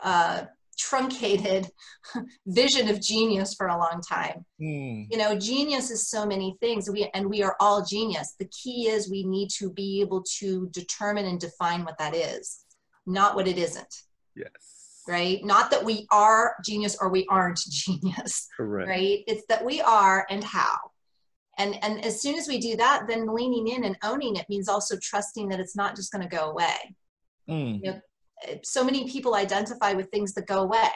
[0.00, 0.46] uh,
[0.88, 1.68] truncated
[2.46, 4.44] vision of genius for a long time.
[4.60, 5.06] Mm.
[5.10, 6.88] You know, genius is so many things.
[6.90, 8.34] We and we are all genius.
[8.38, 12.64] The key is we need to be able to determine and define what that is,
[13.06, 13.94] not what it isn't.
[14.34, 15.02] Yes.
[15.08, 15.44] Right?
[15.44, 18.48] Not that we are genius or we aren't genius.
[18.56, 18.88] Correct.
[18.88, 19.20] Right?
[19.26, 20.78] It's that we are and how.
[21.58, 24.68] and and as soon as we do that then leaning in and owning it means
[24.68, 26.78] also trusting that it's not just going to go away
[27.48, 27.80] Mm.
[27.82, 28.00] you know
[28.62, 30.90] so many people identify with things that go away.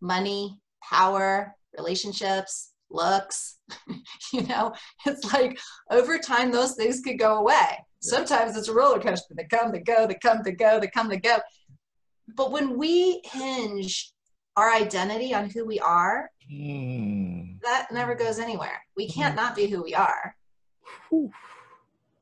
[0.00, 3.58] Money power relationships looks
[4.32, 4.72] you know?
[5.04, 5.58] It's like
[5.90, 7.84] over time those things could go away.
[8.00, 9.34] Sometimes it's a roller coaster.
[9.34, 11.38] They come they go they come they go they come they go.
[12.36, 14.12] But when we hinge
[14.56, 17.60] our identity on who we are Mm.
[17.62, 18.80] that never goes anywhere.
[18.96, 20.36] We can't not be who we are.
[21.08, 21.32] Whew.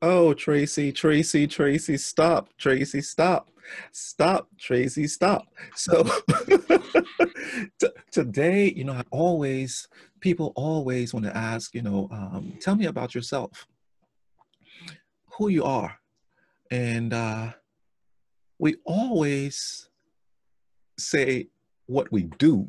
[0.07, 2.49] Oh, Traci, Traci, Traci, stop.
[2.59, 3.49] Traci, stop.
[3.91, 5.47] Stop, Traci, stop.
[5.75, 6.03] So
[7.79, 9.87] t- today, you know, I always,
[10.19, 13.65] people always want to ask, you know, um, tell me about yourself,
[15.39, 15.97] who you are.
[16.69, 17.53] And uh,
[18.59, 19.89] we always
[20.99, 21.47] say
[21.87, 22.67] what we do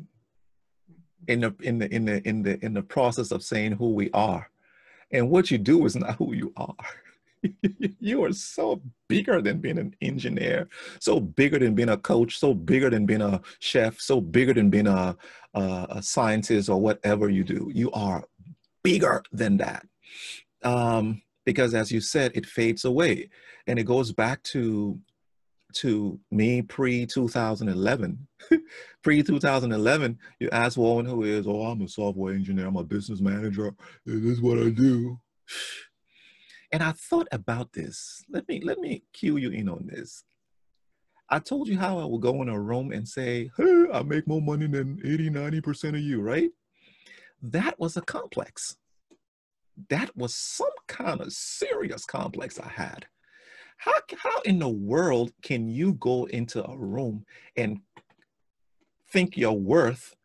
[1.27, 4.09] in the in the in the in the in the process of saying who we
[4.11, 4.49] are
[5.11, 6.75] and what you do is not who you are
[7.99, 10.67] you are so bigger than being an engineer
[10.99, 14.69] so bigger than being a coach so bigger than being a chef so bigger than
[14.69, 15.15] being a,
[15.53, 17.69] a, a scientist or whatever you do.
[17.73, 18.23] You are
[18.83, 19.85] bigger than that.
[20.63, 23.29] Um, because as you said it fades away.
[23.67, 24.99] And it goes back to
[25.73, 28.27] to me pre 2011
[29.03, 32.67] pre 2011 you ask Warren who is oh I'm a software engineer.
[32.67, 33.73] I'm a business manager.
[34.05, 35.19] This is what I do
[36.71, 38.23] and I thought about this.
[38.29, 40.23] Let me let me cue you in on this.
[41.29, 44.27] I told you how I would go in a room and say hey I make
[44.27, 46.49] more money than 80 90% of you right?
[47.41, 48.77] That was a complex.
[49.89, 53.05] That was some kind of serious complex I had.
[53.77, 57.79] How, how in the world can you go into a room and
[59.11, 60.15] think your worth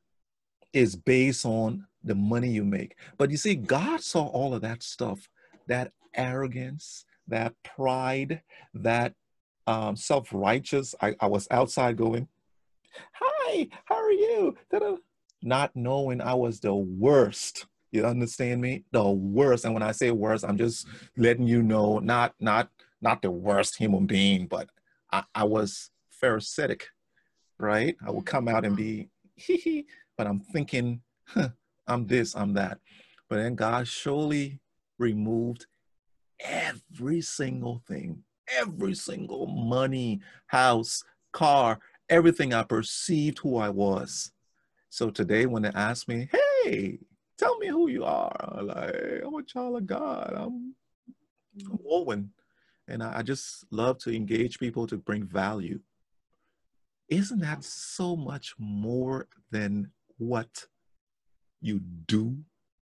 [0.72, 2.96] is based on the money you make?
[3.18, 5.28] But you see, God saw all of that stuff,
[5.66, 8.42] that arrogance, that pride,
[8.74, 9.14] that
[9.66, 10.94] um, self righteous.
[11.00, 12.28] I, I was outside going,
[13.14, 14.56] Hi, how are you?
[14.70, 14.96] Da-da.
[15.42, 17.66] Not knowing I was the worst.
[17.90, 18.84] You understand me?
[18.92, 19.64] The worst.
[19.64, 20.86] And when I say worst, I'm just
[21.16, 24.68] letting you know, not not not the worst human being, but
[25.12, 26.88] I, I was pharisaic,
[27.58, 27.96] right?
[28.06, 29.08] I would come out and be,
[30.16, 31.48] but I'm thinking, huh,
[31.86, 32.78] I'm this, I'm that.
[33.28, 34.60] But then God surely
[34.98, 35.66] removed
[36.42, 41.78] every single thing, every single money, house, car,
[42.08, 44.32] everything I perceived who I was.
[44.90, 46.28] So today, when they ask me,
[46.64, 46.98] hey,
[47.38, 50.34] tell me who you are, I'm like, I'm a child of God.
[50.36, 50.74] I'm,
[51.66, 51.80] I'm mm.
[51.88, 52.30] Owen.
[52.88, 55.80] And I, I just love to engage people to bring value.
[57.08, 60.66] Isn't that so much more than what
[61.60, 62.36] you do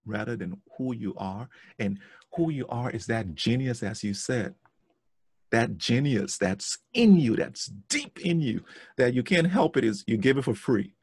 [0.08, 1.48] rather than who you are?
[1.78, 1.98] And
[2.34, 4.54] who you are is that genius, as you said,
[5.50, 8.64] that genius that's in you, that's deep in you,
[8.96, 10.92] that you can't help it is you give it for free.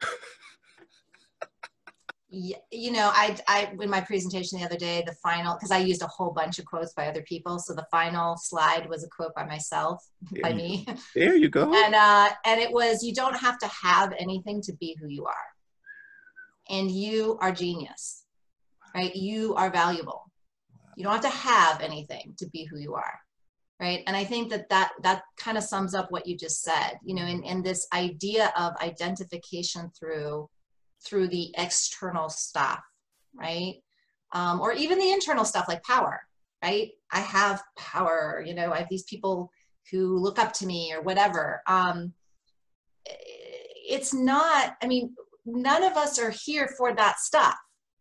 [2.28, 5.78] Yeah, you know, I, I, in my presentation the other day, the final, because I
[5.78, 7.60] used a whole bunch of quotes by other people.
[7.60, 10.86] So the final slide was a quote by myself, There by me.
[11.14, 11.72] There you go.
[11.72, 15.24] And, uh, and it was, you don't have to have anything to be who you
[15.24, 15.34] are.
[16.68, 18.24] And you are genius,
[18.94, 19.14] right?
[19.14, 20.22] You are valuable.
[20.96, 23.20] You don't have to have anything to be who you are.
[23.78, 24.02] Right.
[24.06, 27.14] And I think that that, that kind of sums up what you just said, you
[27.14, 30.48] know, in, in this idea of identification through
[31.04, 32.80] through the external stuff,
[33.34, 33.74] right?
[34.32, 36.20] Um, or even the internal stuff like power,
[36.62, 36.90] right?
[37.12, 39.50] I have power, you know, I have these people
[39.90, 41.62] who look up to me or whatever.
[41.66, 42.12] Um,
[43.04, 45.14] it's not, I mean,
[45.44, 47.56] none of us are here for that stuff.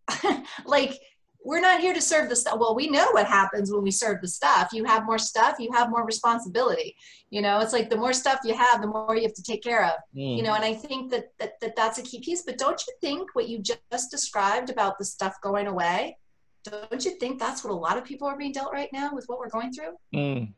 [0.65, 0.99] like,
[1.45, 2.57] we're not here to serve the stuff.
[2.59, 4.69] Well, we know what happens when we serve the stuff.
[4.73, 6.95] You have more stuff, you have more responsibility.
[7.29, 9.61] You know, it's like the more stuff you have, the more you have to take
[9.61, 9.93] care of.
[10.15, 10.37] Mm.
[10.37, 12.41] You know, and I think that, that, that that's a key piece.
[12.41, 16.17] But don't you think what you just described about the stuff going away?
[16.63, 19.25] Don't you think that's what a lot of people are being dealt right now with
[19.27, 19.93] what we're going through?
[20.15, 20.53] Mm.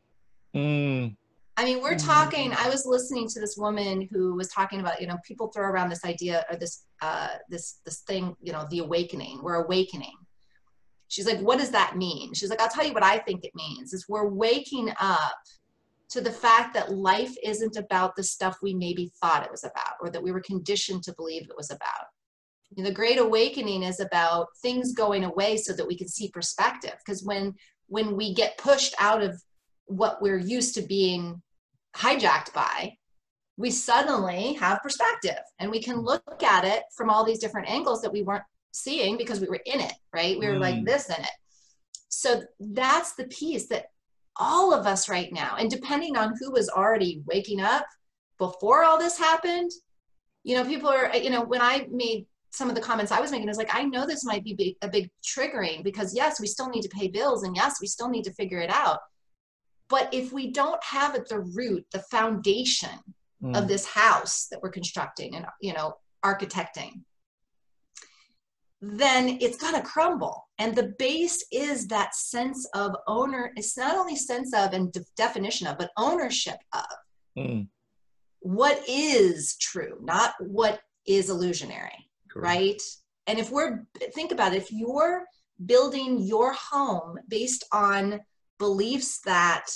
[0.56, 1.16] Mm.
[1.58, 2.06] I mean, we're Mm.
[2.06, 2.52] talking.
[2.54, 5.88] I was listening to this woman who was talking about, you know, people throw around
[5.88, 9.42] this idea or this, uh, this, this thing, you know, the awakening.
[9.42, 10.14] We're awakening.
[11.08, 12.32] She's like, what does that mean?
[12.32, 13.92] She's like, I'll tell you what I think it means.
[13.92, 15.34] Is we're waking up
[16.10, 19.96] to the fact that life isn't about the stuff we maybe thought it was about,
[20.00, 22.06] or that we were conditioned to believe it was about.
[22.70, 26.30] You know, the Great Awakening is about things going away so that we can see
[26.30, 26.94] perspective.
[27.04, 27.56] Because when
[27.88, 29.42] when we get pushed out of
[29.86, 31.42] what we're used to being
[31.96, 32.94] hijacked by,
[33.56, 38.00] we suddenly have perspective and we can look at it from all these different angles
[38.02, 40.38] that we weren't seeing because we were in it, right?
[40.38, 40.86] We were like Mm.
[40.86, 41.30] this in it.
[42.10, 43.86] so that's the piece that
[44.36, 47.84] all of us right now, and depending on who was already waking up
[48.38, 49.70] before all this happened,
[50.44, 53.30] you know, people are, you know, when I made some of the comments I was
[53.30, 56.40] making, I was like, I know this might be big, a big triggering because yes,
[56.40, 59.00] we still need to pay bills and yes, we still need to figure it out.
[59.88, 62.98] But if we don't have at the root the foundation
[63.42, 63.56] mm.
[63.56, 67.02] of this house that we're constructing and, you know, architecting,
[68.80, 70.46] then it's going to crumble.
[70.58, 73.52] And the base is that sense of owner.
[73.56, 76.86] It's not only sense of and de- definition of, but ownership of
[77.36, 77.66] mm.
[78.40, 82.46] what is true, not what is illusionary, Correct.
[82.46, 82.82] right?
[83.26, 83.84] And if we're,
[84.14, 85.24] think about it, if you're
[85.66, 88.20] building your home based on
[88.58, 89.66] beliefs that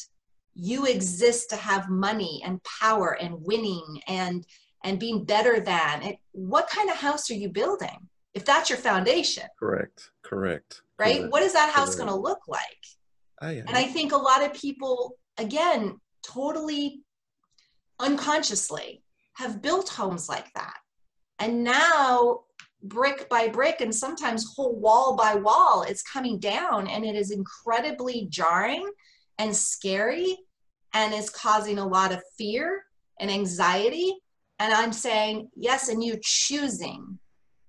[0.54, 4.46] you exist to have money and power and winning and
[4.84, 8.08] and being better than it, what kind of house are you building?
[8.34, 9.44] if that's your foundation.
[9.58, 10.10] Correct.
[10.22, 10.82] Correct.
[10.98, 11.18] Right?
[11.18, 11.32] Correct.
[11.32, 12.62] What is that house going to look like?
[13.40, 17.02] I, and I think a lot of people, again, totally
[17.98, 19.02] unconsciously
[19.34, 20.76] have built homes like that.
[21.38, 22.40] And now,
[22.82, 27.30] brick by brick, and sometimes whole wall by wall, it's coming down and it is
[27.30, 28.90] incredibly jarring
[29.38, 30.36] and scary
[30.94, 32.84] and is causing a lot of fear
[33.20, 34.14] and anxiety.
[34.58, 37.18] And I'm saying, yes, and you choosing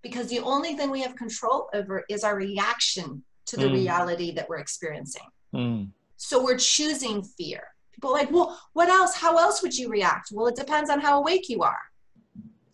[0.01, 3.73] because the only thing we have control over is our reaction to the mm.
[3.73, 5.23] reality that we're experiencing.
[5.55, 5.89] Mm.
[6.17, 7.63] So we're choosing fear.
[7.93, 9.15] People are like, well, what else?
[9.15, 10.29] How else would you react?
[10.31, 11.79] Well, it depends on how awake you are.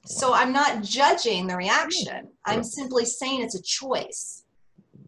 [0.09, 2.29] So I'm not judging the reaction.
[2.43, 4.43] I'm simply saying it's a choice.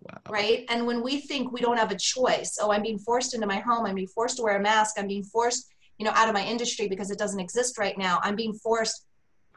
[0.01, 0.21] Wow.
[0.29, 0.65] Right.
[0.69, 3.59] And when we think we don't have a choice, oh, I'm being forced into my
[3.59, 6.35] home, I'm being forced to wear a mask, I'm being forced, you know, out of
[6.35, 9.05] my industry because it doesn't exist right now, I'm being forced.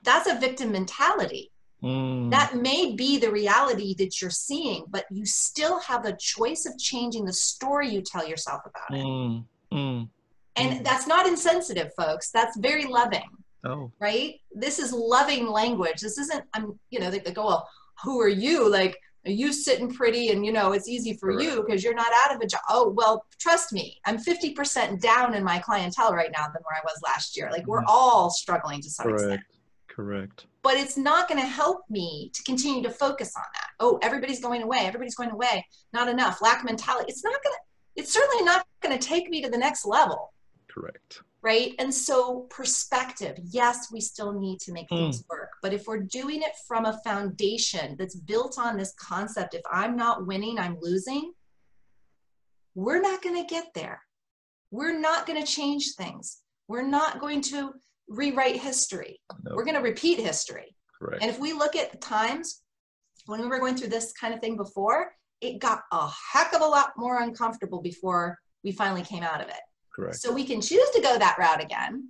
[0.03, 1.51] That's a victim mentality.
[1.83, 2.31] Mm.
[2.31, 6.79] That may be the reality that you're seeing, but you still have the choice of
[6.79, 9.05] changing the story you tell yourself about it.
[9.05, 9.45] Mm.
[9.73, 10.09] Mm.
[10.57, 10.85] And mm.
[10.85, 12.31] that's not insensitive, folks.
[12.31, 13.29] That's very loving.
[13.65, 13.93] Oh.
[14.01, 14.41] Right?
[14.53, 16.01] This is loving language.
[16.01, 17.69] This isn't, I'm, you know, they, they go, well,
[18.03, 18.69] who are you?
[18.71, 22.13] Like, are you sitting pretty and, you know, it's easy for you because you're not
[22.25, 22.61] out of a job.
[22.69, 26.85] Oh, well, trust me, I'm 50% down in my clientele right now than where I
[26.85, 27.51] was last year.
[27.51, 27.89] Like, we're mm.
[27.89, 29.41] all struggling to some extent.
[29.89, 30.47] Correct.
[30.63, 33.69] But it's not going to help me to continue to focus on that.
[33.81, 34.81] Oh, everybody's going away.
[34.81, 35.65] Everybody's going away.
[35.93, 36.43] Not enough.
[36.43, 37.07] Lack mentality.
[37.09, 37.61] It's not going to,
[37.97, 40.33] it's certainly not going to take me to the next level.
[40.69, 41.23] Correct.
[41.45, 41.75] Right.
[41.79, 45.27] And so, perspective yes, we still need to make things mm.
[45.29, 45.51] work.
[45.61, 49.95] But if we're doing it from a foundation that's built on this concept, if I'm
[49.95, 51.33] not winning, I'm losing,
[52.75, 54.01] we're not going to get there.
[54.71, 56.41] We're not going to change things.
[56.67, 57.75] We're not going to
[58.09, 59.21] rewrite history.
[59.45, 60.75] We're going to repeat history.
[60.99, 61.23] Correct.
[61.23, 62.63] And if we look at the times
[63.27, 66.63] when we were going through this kind of thing before, it got a heck of
[66.63, 69.61] a lot more uncomfortable before we finally came out of it.
[69.95, 70.17] Correct.
[70.17, 72.09] So we can choose to go that route again,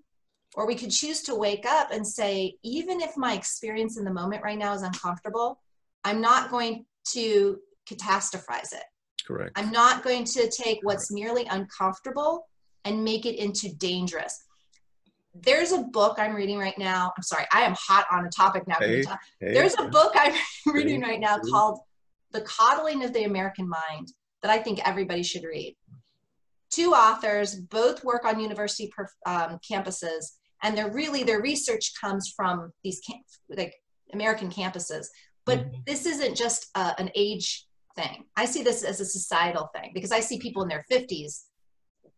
[0.54, 4.12] or we could choose to wake up and say, even if my experience in the
[4.12, 5.60] moment right now is uncomfortable,
[6.04, 7.58] I'm not going to
[7.88, 8.84] catastrophize it.
[9.26, 9.52] Correct.
[9.56, 11.24] I'm not going to take what's Correct.
[11.24, 12.46] merely uncomfortable
[12.84, 14.44] and make it into dangerous
[15.34, 17.12] there's a book I'm reading right now.
[17.16, 18.76] I'm sorry, I am hot on a topic now.
[18.78, 19.02] Hey,
[19.40, 20.34] hey, there's a book I'm
[20.72, 21.80] reading right now called
[22.30, 24.12] The Coddling of the American Mind
[24.42, 25.76] that I think everybody should read.
[26.74, 28.90] Two authors, both work on university
[29.26, 33.74] um, campuses, and they're really their research comes from these camp, like
[34.12, 35.06] American campuses.
[35.46, 35.80] But mm-hmm.
[35.86, 37.66] this isn't just uh, an age
[37.96, 38.24] thing.
[38.36, 41.42] I see this as a societal thing because I see people in their 50s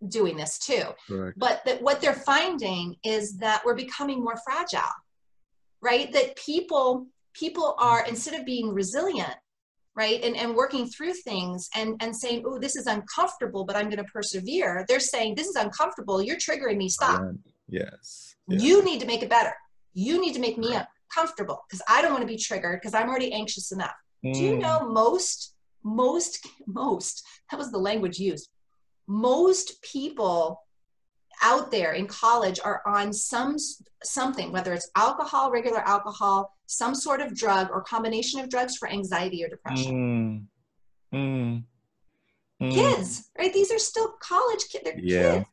[0.09, 0.85] doing this too.
[1.09, 1.39] Correct.
[1.39, 4.81] But that what they're finding is that we're becoming more fragile,
[5.83, 6.13] right?
[6.13, 9.35] That people people are instead of being resilient,
[9.97, 13.87] right, and, and working through things and, and saying, oh, this is uncomfortable, but I'm
[13.87, 17.23] going to persevere, they're saying, this is uncomfortable, you're triggering me, stop.
[17.69, 18.37] Yes.
[18.47, 18.63] yes.
[18.63, 19.55] You need to make it better.
[19.95, 20.77] You need to make me
[21.13, 23.95] comfortable because I don't want to be triggered because I'm already anxious enough.
[24.25, 24.35] Mm.
[24.35, 24.61] Do you mm.
[24.61, 28.51] know most, most, most, that was the language used
[29.07, 30.61] most people
[31.43, 33.57] out there in college are on some
[34.03, 38.89] something whether it's alcohol regular alcohol some sort of drug or combination of drugs for
[38.89, 40.49] anxiety or depression
[41.13, 41.19] mm.
[41.19, 41.65] Mm.
[42.63, 42.73] Mm.
[42.73, 45.35] kids right these are still college kids they're yeah.
[45.35, 45.47] kids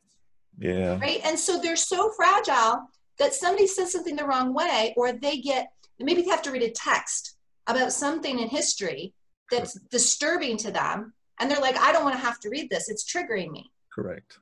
[0.58, 5.12] yeah right and so they're so fragile that somebody says something the wrong way or
[5.12, 5.68] they get
[6.00, 9.14] maybe they have to read a text about something in history
[9.50, 12.88] that's disturbing to them and they're like i don't want to have to read this
[12.88, 14.38] it's triggering me correct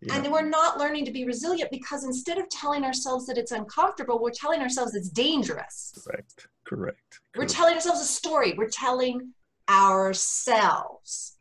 [0.00, 0.14] yeah.
[0.16, 4.20] and we're not learning to be resilient because instead of telling ourselves that it's uncomfortable
[4.20, 9.32] we're telling ourselves it's dangerous correct correct, we're telling ourselves a story we're telling
[9.68, 11.38] ourselves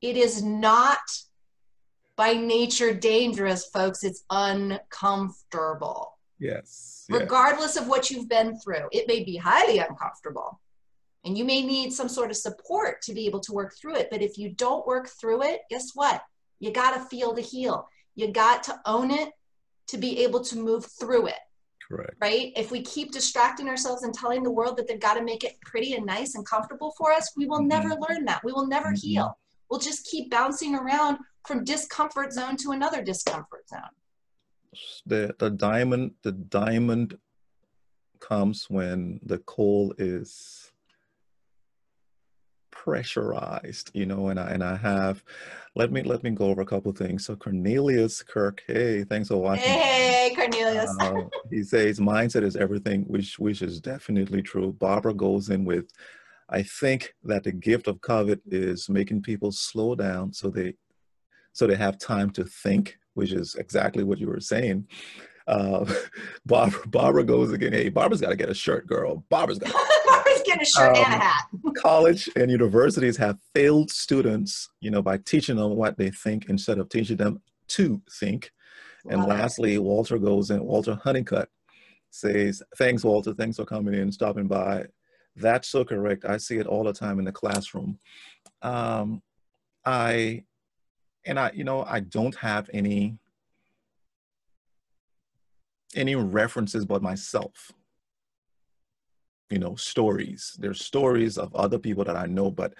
[0.00, 0.98] It is not
[2.16, 4.04] by nature dangerous, folks.
[4.04, 6.18] It's uncomfortable.
[6.38, 7.06] Yes.
[7.10, 10.60] Regardless of what you've been through, it may be highly uncomfortable.
[11.24, 14.08] And you may need some sort of support to be able to work through it.
[14.10, 16.22] But if you don't work through it, guess what?
[16.60, 17.88] You got to feel to heal.
[18.14, 19.30] You got to own it
[19.88, 21.38] to be able to move through it.
[21.86, 22.14] Correct.
[22.20, 22.52] Right?
[22.56, 25.60] If we keep distracting ourselves and telling the world that they've got to make it
[25.60, 27.68] pretty and nice and comfortable for us, we will mm-hmm.
[27.68, 28.42] never learn that.
[28.44, 29.06] We will never mm-hmm.
[29.06, 29.38] heal.
[29.70, 33.80] We'll just keep bouncing around from discomfort zone to another discomfort zone.
[35.06, 37.18] The the diamond the diamond
[38.20, 40.72] comes when the coal is
[42.84, 45.24] pressurized, you know, and I and I have
[45.74, 47.24] let me let me go over a couple of things.
[47.24, 49.64] So Cornelius Kirk, hey, thanks for watching.
[49.64, 50.94] Hey, Cornelius.
[51.00, 54.72] uh, he says mindset is everything, which which is definitely true.
[54.72, 55.90] Barbara goes in with
[56.50, 60.74] I think that the gift of COVID is making people slow down so they
[61.54, 64.88] so they have time to think, which is exactly what you were saying.
[65.46, 65.90] Uh,
[66.46, 67.72] Barbara, Barbara goes again.
[67.72, 69.24] Hey, Barbara's got to get a shirt, girl.
[69.30, 69.72] Barbara's got.
[70.60, 71.44] A shirt um, and a um, hat.
[71.76, 76.78] college and universities have failed students, you know, by teaching them what they think instead
[76.78, 78.50] of teaching them to think.
[79.08, 79.78] And Love lastly.
[79.78, 80.64] Walter goes in.
[80.64, 81.48] Walter Honeycutt
[82.10, 83.34] says, "Thanks, Walter.
[83.34, 84.86] Thanks for coming in, stopping by.
[85.36, 86.24] That's so correct.
[86.24, 87.98] I see it all the time in the classroom.
[88.62, 89.22] Um,
[89.84, 90.44] I,
[91.26, 93.18] and I, you know, I don't have any
[95.96, 97.72] any references but myself
[99.54, 100.56] you know stories.
[100.58, 102.74] There's stories of other people that i know but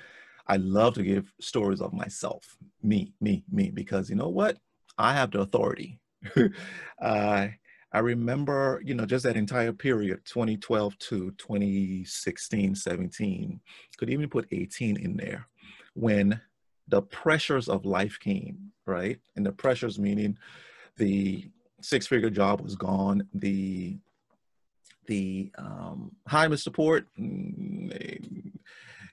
[0.49, 2.43] i love to give stories of myself
[2.83, 4.59] me me me because you know what?
[4.99, 6.01] I have the authority.
[7.01, 7.49] Uh,
[7.93, 13.61] i remember you know just that entire period 2012 to 2016 17
[13.99, 15.47] could even put 18 in there
[15.95, 16.41] when
[16.89, 19.19] the pressures of life came right?
[19.37, 20.37] And the pressures meaning
[20.97, 21.51] the
[21.81, 23.27] six figure job was gone.
[23.35, 23.99] The
[25.07, 26.73] the um, hi, Mr.
[26.73, 28.53] Port, mm,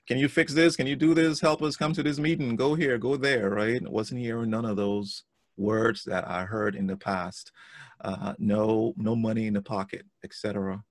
[0.08, 0.76] can you fix this?
[0.76, 1.40] Can you do this?
[1.40, 2.56] Help us come to this meeting.
[2.56, 3.80] Go here, go there, right?
[3.88, 5.24] wasn't hearing none of those
[5.56, 7.52] words that I heard in the past.
[8.00, 10.82] Uh, no, no money in the pocket, etc.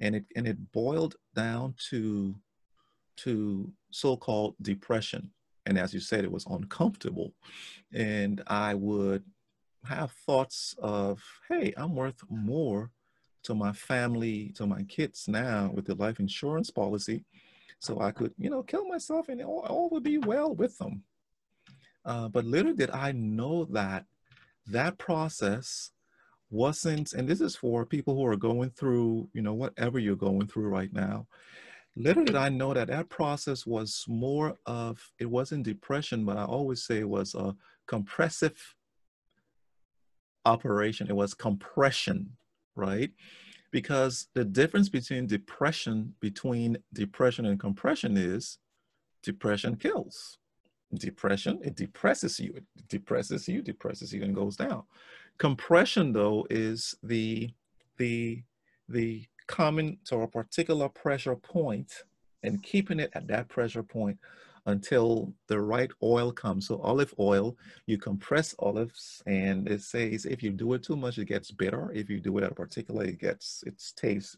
[0.00, 2.34] And it and it boiled down to
[3.18, 5.30] to so-called depression.
[5.66, 7.32] And as you said, it was uncomfortable.
[7.92, 9.24] And I would
[9.84, 12.90] have thoughts of, hey, I'm worth more
[13.44, 17.24] to my family, to my kids now with the life insurance policy.
[17.78, 21.02] So I could, you know, kill myself and all, all would be well with them.
[22.04, 24.04] Uh, but little did I know that
[24.66, 25.90] that process
[26.50, 30.46] wasn't, and this is for people who are going through, you know, whatever you're going
[30.46, 31.26] through right now.
[31.96, 36.44] Little did I know that that process was more of, it wasn't depression, but I
[36.44, 37.54] always say it was a
[37.86, 38.74] compressive
[40.44, 42.36] operation, it was compression,
[42.76, 43.10] right?
[43.70, 48.58] Because the difference between depression, between depression and compression is
[49.22, 50.38] depression kills.
[50.94, 54.84] Depression, it depresses you, it depresses you, depresses you, and goes down.
[55.38, 57.50] Compression, though, is the
[57.96, 58.42] the
[58.88, 62.04] the coming to a particular pressure point
[62.42, 64.18] and keeping it at that pressure point
[64.66, 66.68] until the right oil comes.
[66.68, 67.56] So olive oil,
[67.86, 71.90] you compress olives and it says if you do it too much, it gets bitter.
[71.92, 74.36] If you do it at a particular, it gets, it tastes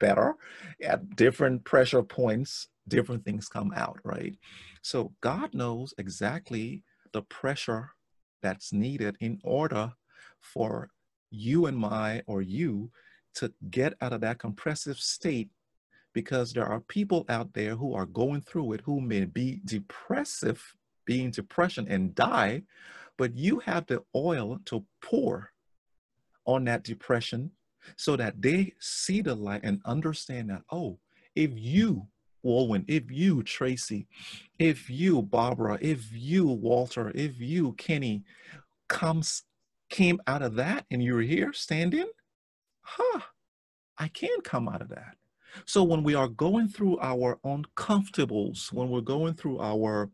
[0.00, 0.34] better.
[0.82, 4.36] At different pressure points, different things come out, right?
[4.82, 7.90] So God knows exactly the pressure
[8.42, 9.92] that's needed in order
[10.40, 10.90] for
[11.30, 12.90] you and my or you
[13.36, 15.48] to get out of that compressive state
[16.14, 20.74] because there are people out there who are going through it who may be depressive,
[21.04, 22.62] being depression and die,
[23.18, 25.52] but you have the oil to pour
[26.46, 27.50] on that depression
[27.96, 30.98] so that they see the light and understand that, oh,
[31.34, 32.06] if you,
[32.44, 34.06] Wulwyn, if you, Traci,
[34.58, 38.22] if you, Barbara, if you, Walter, if you, Kenny,
[38.88, 39.42] comes
[39.90, 42.08] came out of that and you're here standing,
[42.80, 43.20] huh,
[43.98, 45.16] I can come out of that.
[45.66, 50.10] So when we are going through our uncomfortables, when we're going through our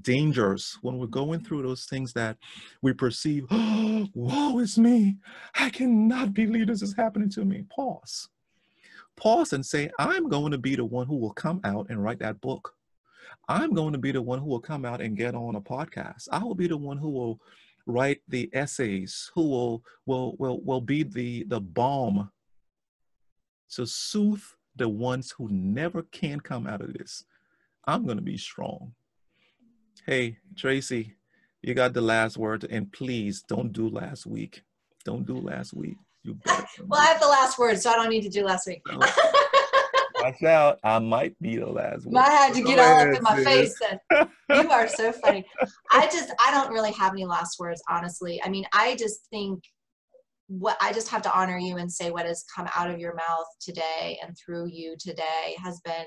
[0.00, 2.38] dangers, when we're going through those things that
[2.82, 5.16] we perceive, oh, woe is me.
[5.54, 7.64] I cannot believe this is happening to me.
[7.74, 8.28] Pause.
[9.16, 12.20] Pause and say, I'm going to be the one who will come out and write
[12.20, 12.74] that book.
[13.48, 16.28] I'm going to be the one who will come out and get on a podcast.
[16.30, 17.40] I will be the one who will
[17.86, 22.30] write the essays, who will will will will be the the balm
[23.70, 24.42] to soothe
[24.76, 27.24] the ones who never can come out of this.
[27.84, 28.94] I'm going to be strong.
[30.06, 31.12] Hey, Traci,
[31.62, 34.62] you got the last word, and please don't do last week.
[35.04, 35.96] Don't do last week.
[36.22, 36.66] You better.
[36.86, 38.82] well, I have the last word, so I don't need to do last week.
[40.22, 40.78] Watch out.
[40.84, 42.16] I might be the last one.
[42.16, 44.28] I had to get all up in my face then.
[44.50, 45.44] You are so funny.
[45.90, 48.40] I just, I don't really have any last words, honestly.
[48.44, 49.64] I mean, I just think
[50.58, 53.14] what I just have to honor you and say what has come out of your
[53.14, 56.04] mouth today and through you today has been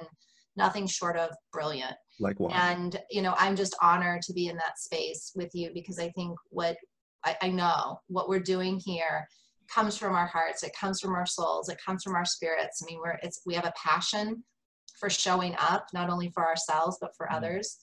[0.56, 1.96] nothing short of brilliant.
[2.20, 2.54] Likewise.
[2.56, 6.10] And, you know, I'm just honored to be in that space with you because I
[6.12, 6.78] think what
[7.24, 9.28] I, I know what we're doing here
[9.74, 12.84] comes from our hearts, it comes from our souls, it comes from our spirits.
[12.84, 14.43] I mean, we're it's we have a passion
[15.00, 17.36] for showing up, not only for ourselves, but for Mhm.
[17.36, 17.80] others.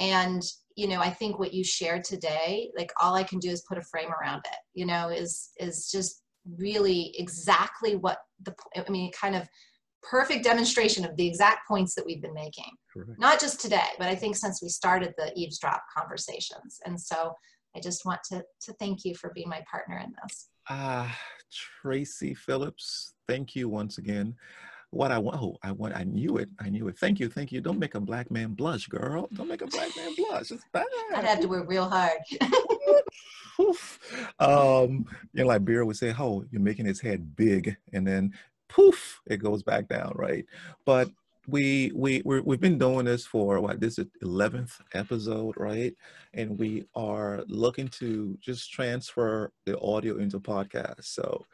[0.00, 0.42] And,
[0.76, 3.78] you know, I think what you shared today, like all I can do is put
[3.78, 6.22] a frame around it, you know, is is just
[6.58, 9.48] really exactly what the I mean, kind of
[10.02, 13.18] perfect demonstration of the exact points that we've been making Correct.
[13.18, 16.78] not just today, but I think since we started the eavesdrop conversations.
[16.84, 17.32] And so
[17.74, 20.48] I just want to, to thank you for being my partner in this.
[20.68, 21.16] Ah,
[21.84, 24.34] Traci Phillips, thank you once again.
[24.96, 26.98] What I want, oh, I want, I knew it, I knew it.
[26.98, 27.60] Thank you, thank you.
[27.60, 29.28] Don't make a black man blush, girl.
[29.34, 30.50] Don't make a black man blush.
[30.50, 30.86] It's bad.
[31.14, 32.18] I'd have to work real hard.
[33.56, 33.98] poof.
[34.38, 38.32] Um, you know, like Beer would say, "Oh, you're making his head big," and then
[38.68, 40.44] poof, it goes back down, right?
[40.84, 41.10] But
[41.48, 45.94] we we we're, we've been doing this for what this is eleventh episode, right?
[46.34, 51.04] And we are looking to just transfer the audio into podcast.
[51.04, 51.44] So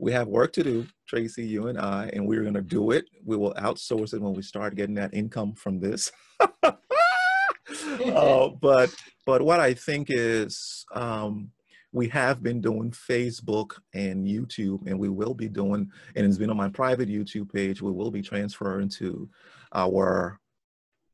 [0.00, 3.04] we have work to do, Traci, you and I, and we're gonna do it.
[3.24, 6.10] We will outsource it when we start getting that income from this.
[6.62, 8.94] uh, but
[9.26, 11.50] but what I think is um,
[11.92, 16.50] we have been doing Facebook and YouTube, and we will be doing, and it's been
[16.50, 17.82] on my private YouTube page.
[17.82, 19.28] We will be transferring to
[19.74, 20.40] our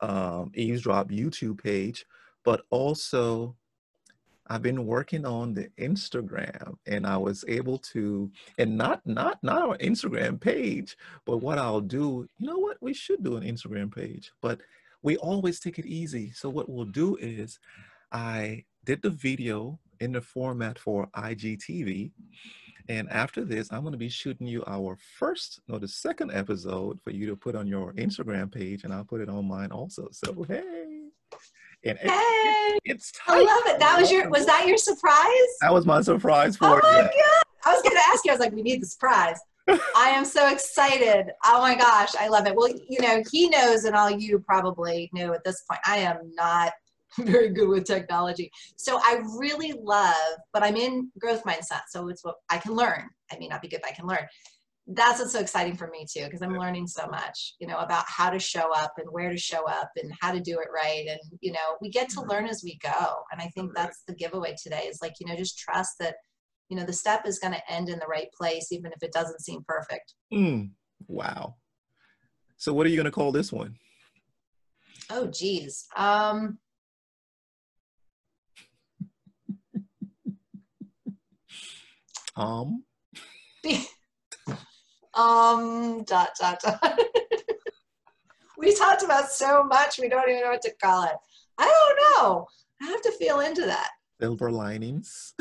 [0.01, 2.07] um, eavesdrop YouTube page,
[2.45, 3.57] but also
[4.49, 9.62] I've been working on the Instagram, and I was able to, and not not not
[9.62, 13.94] our Instagram page, but what I'll do, you know what, we should do an Instagram
[13.94, 14.61] page, but
[15.03, 16.30] we always take it easy.
[16.32, 17.59] So what we'll do is,
[18.12, 22.12] I did the video in the format for IGTV,
[22.88, 27.01] and after this, I'm going to be shooting you our first, no, the second episode
[27.03, 30.09] for you to put on your Instagram page, and I'll put it on mine also.
[30.12, 30.86] So hey,
[31.89, 33.78] and it- Hey, it's I love it.
[33.80, 35.51] That was your, was that your surprise?
[35.61, 37.03] That was my surprise for Oh for my you.
[37.03, 37.43] God.
[37.64, 39.39] I was going to ask you, I was like, we need the surprise.
[39.68, 41.26] I am so excited.
[41.45, 42.55] Oh my gosh, I love it.
[42.55, 46.18] Well, you know, he knows, and all you probably know at this point, I am
[46.34, 46.72] not
[47.18, 48.51] very good with technology.
[48.76, 50.14] So I really love,
[50.53, 51.80] but I'm in growth mindset.
[51.89, 53.09] So it's what I can learn.
[53.32, 54.24] I may not be good, but I can learn.
[54.87, 58.05] That's what's so exciting for me too, because I'm learning so much, you know, about
[58.07, 61.07] how to show up and where to show up and how to do it right.
[61.09, 63.14] And, you know, we get to learn as we go.
[63.32, 66.14] And I think that's the giveaway today is like, you know, just trust that,
[66.68, 69.12] you know, the step is going to end in the right place, even if it
[69.12, 70.14] doesn't seem perfect.
[70.32, 70.70] Mm,
[71.09, 71.57] wow.
[72.57, 73.74] So what are you going to call this one?
[75.11, 75.87] Oh, geez.
[75.97, 76.59] Um,
[82.37, 82.84] Um,
[85.17, 87.01] um, dot, dot, dot.
[88.59, 91.17] we talked about so much, we don't even know what to call it.
[91.59, 92.47] I don't know.
[92.83, 93.91] I have to feel into that.
[94.21, 95.35] silver linings.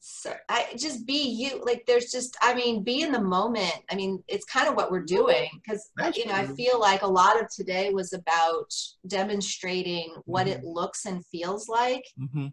[0.00, 1.62] So I just be you.
[1.64, 3.74] Like there's just, I mean, be in the moment.
[3.90, 7.06] I mean, it's kind of what we're doing because you know I feel like a
[7.06, 8.72] lot of today was about
[9.06, 10.60] demonstrating what Mm-hmm.
[10.60, 12.46] it looks and feels like hmm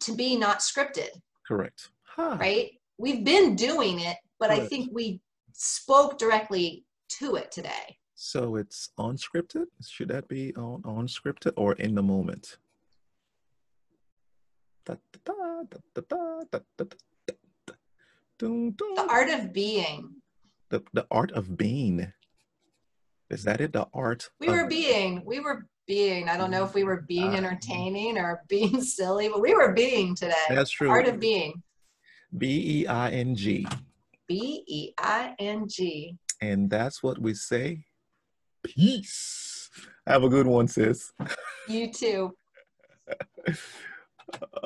[0.00, 1.08] to be not scripted,
[1.46, 1.88] Correct.
[2.02, 2.36] Huh.
[2.38, 2.72] right?
[2.98, 4.62] We've been doing it, but right.
[4.62, 5.20] I think we
[5.52, 6.84] spoke directly
[7.20, 7.98] to it today.
[8.14, 9.66] So it's unscripted?
[9.86, 12.58] Should that be on unscripted or in the moment?
[14.86, 14.98] The
[19.08, 20.16] art of being.
[20.70, 22.12] The, the art of being.
[23.28, 23.72] Is that it?
[23.72, 24.30] The art.
[24.40, 25.22] We were being.
[25.24, 26.28] We were being.
[26.28, 27.36] I don't know if we were being ah.
[27.36, 30.34] entertaining or being silly, but we were being today.
[30.48, 30.90] That's true.
[30.90, 31.62] Art of being.
[32.36, 33.66] B E I N G.
[34.30, 36.16] B E I N G.
[36.40, 37.82] And that's what we say.
[38.62, 39.68] Peace.
[40.06, 41.12] Have a good one, sis.
[41.66, 42.36] You too.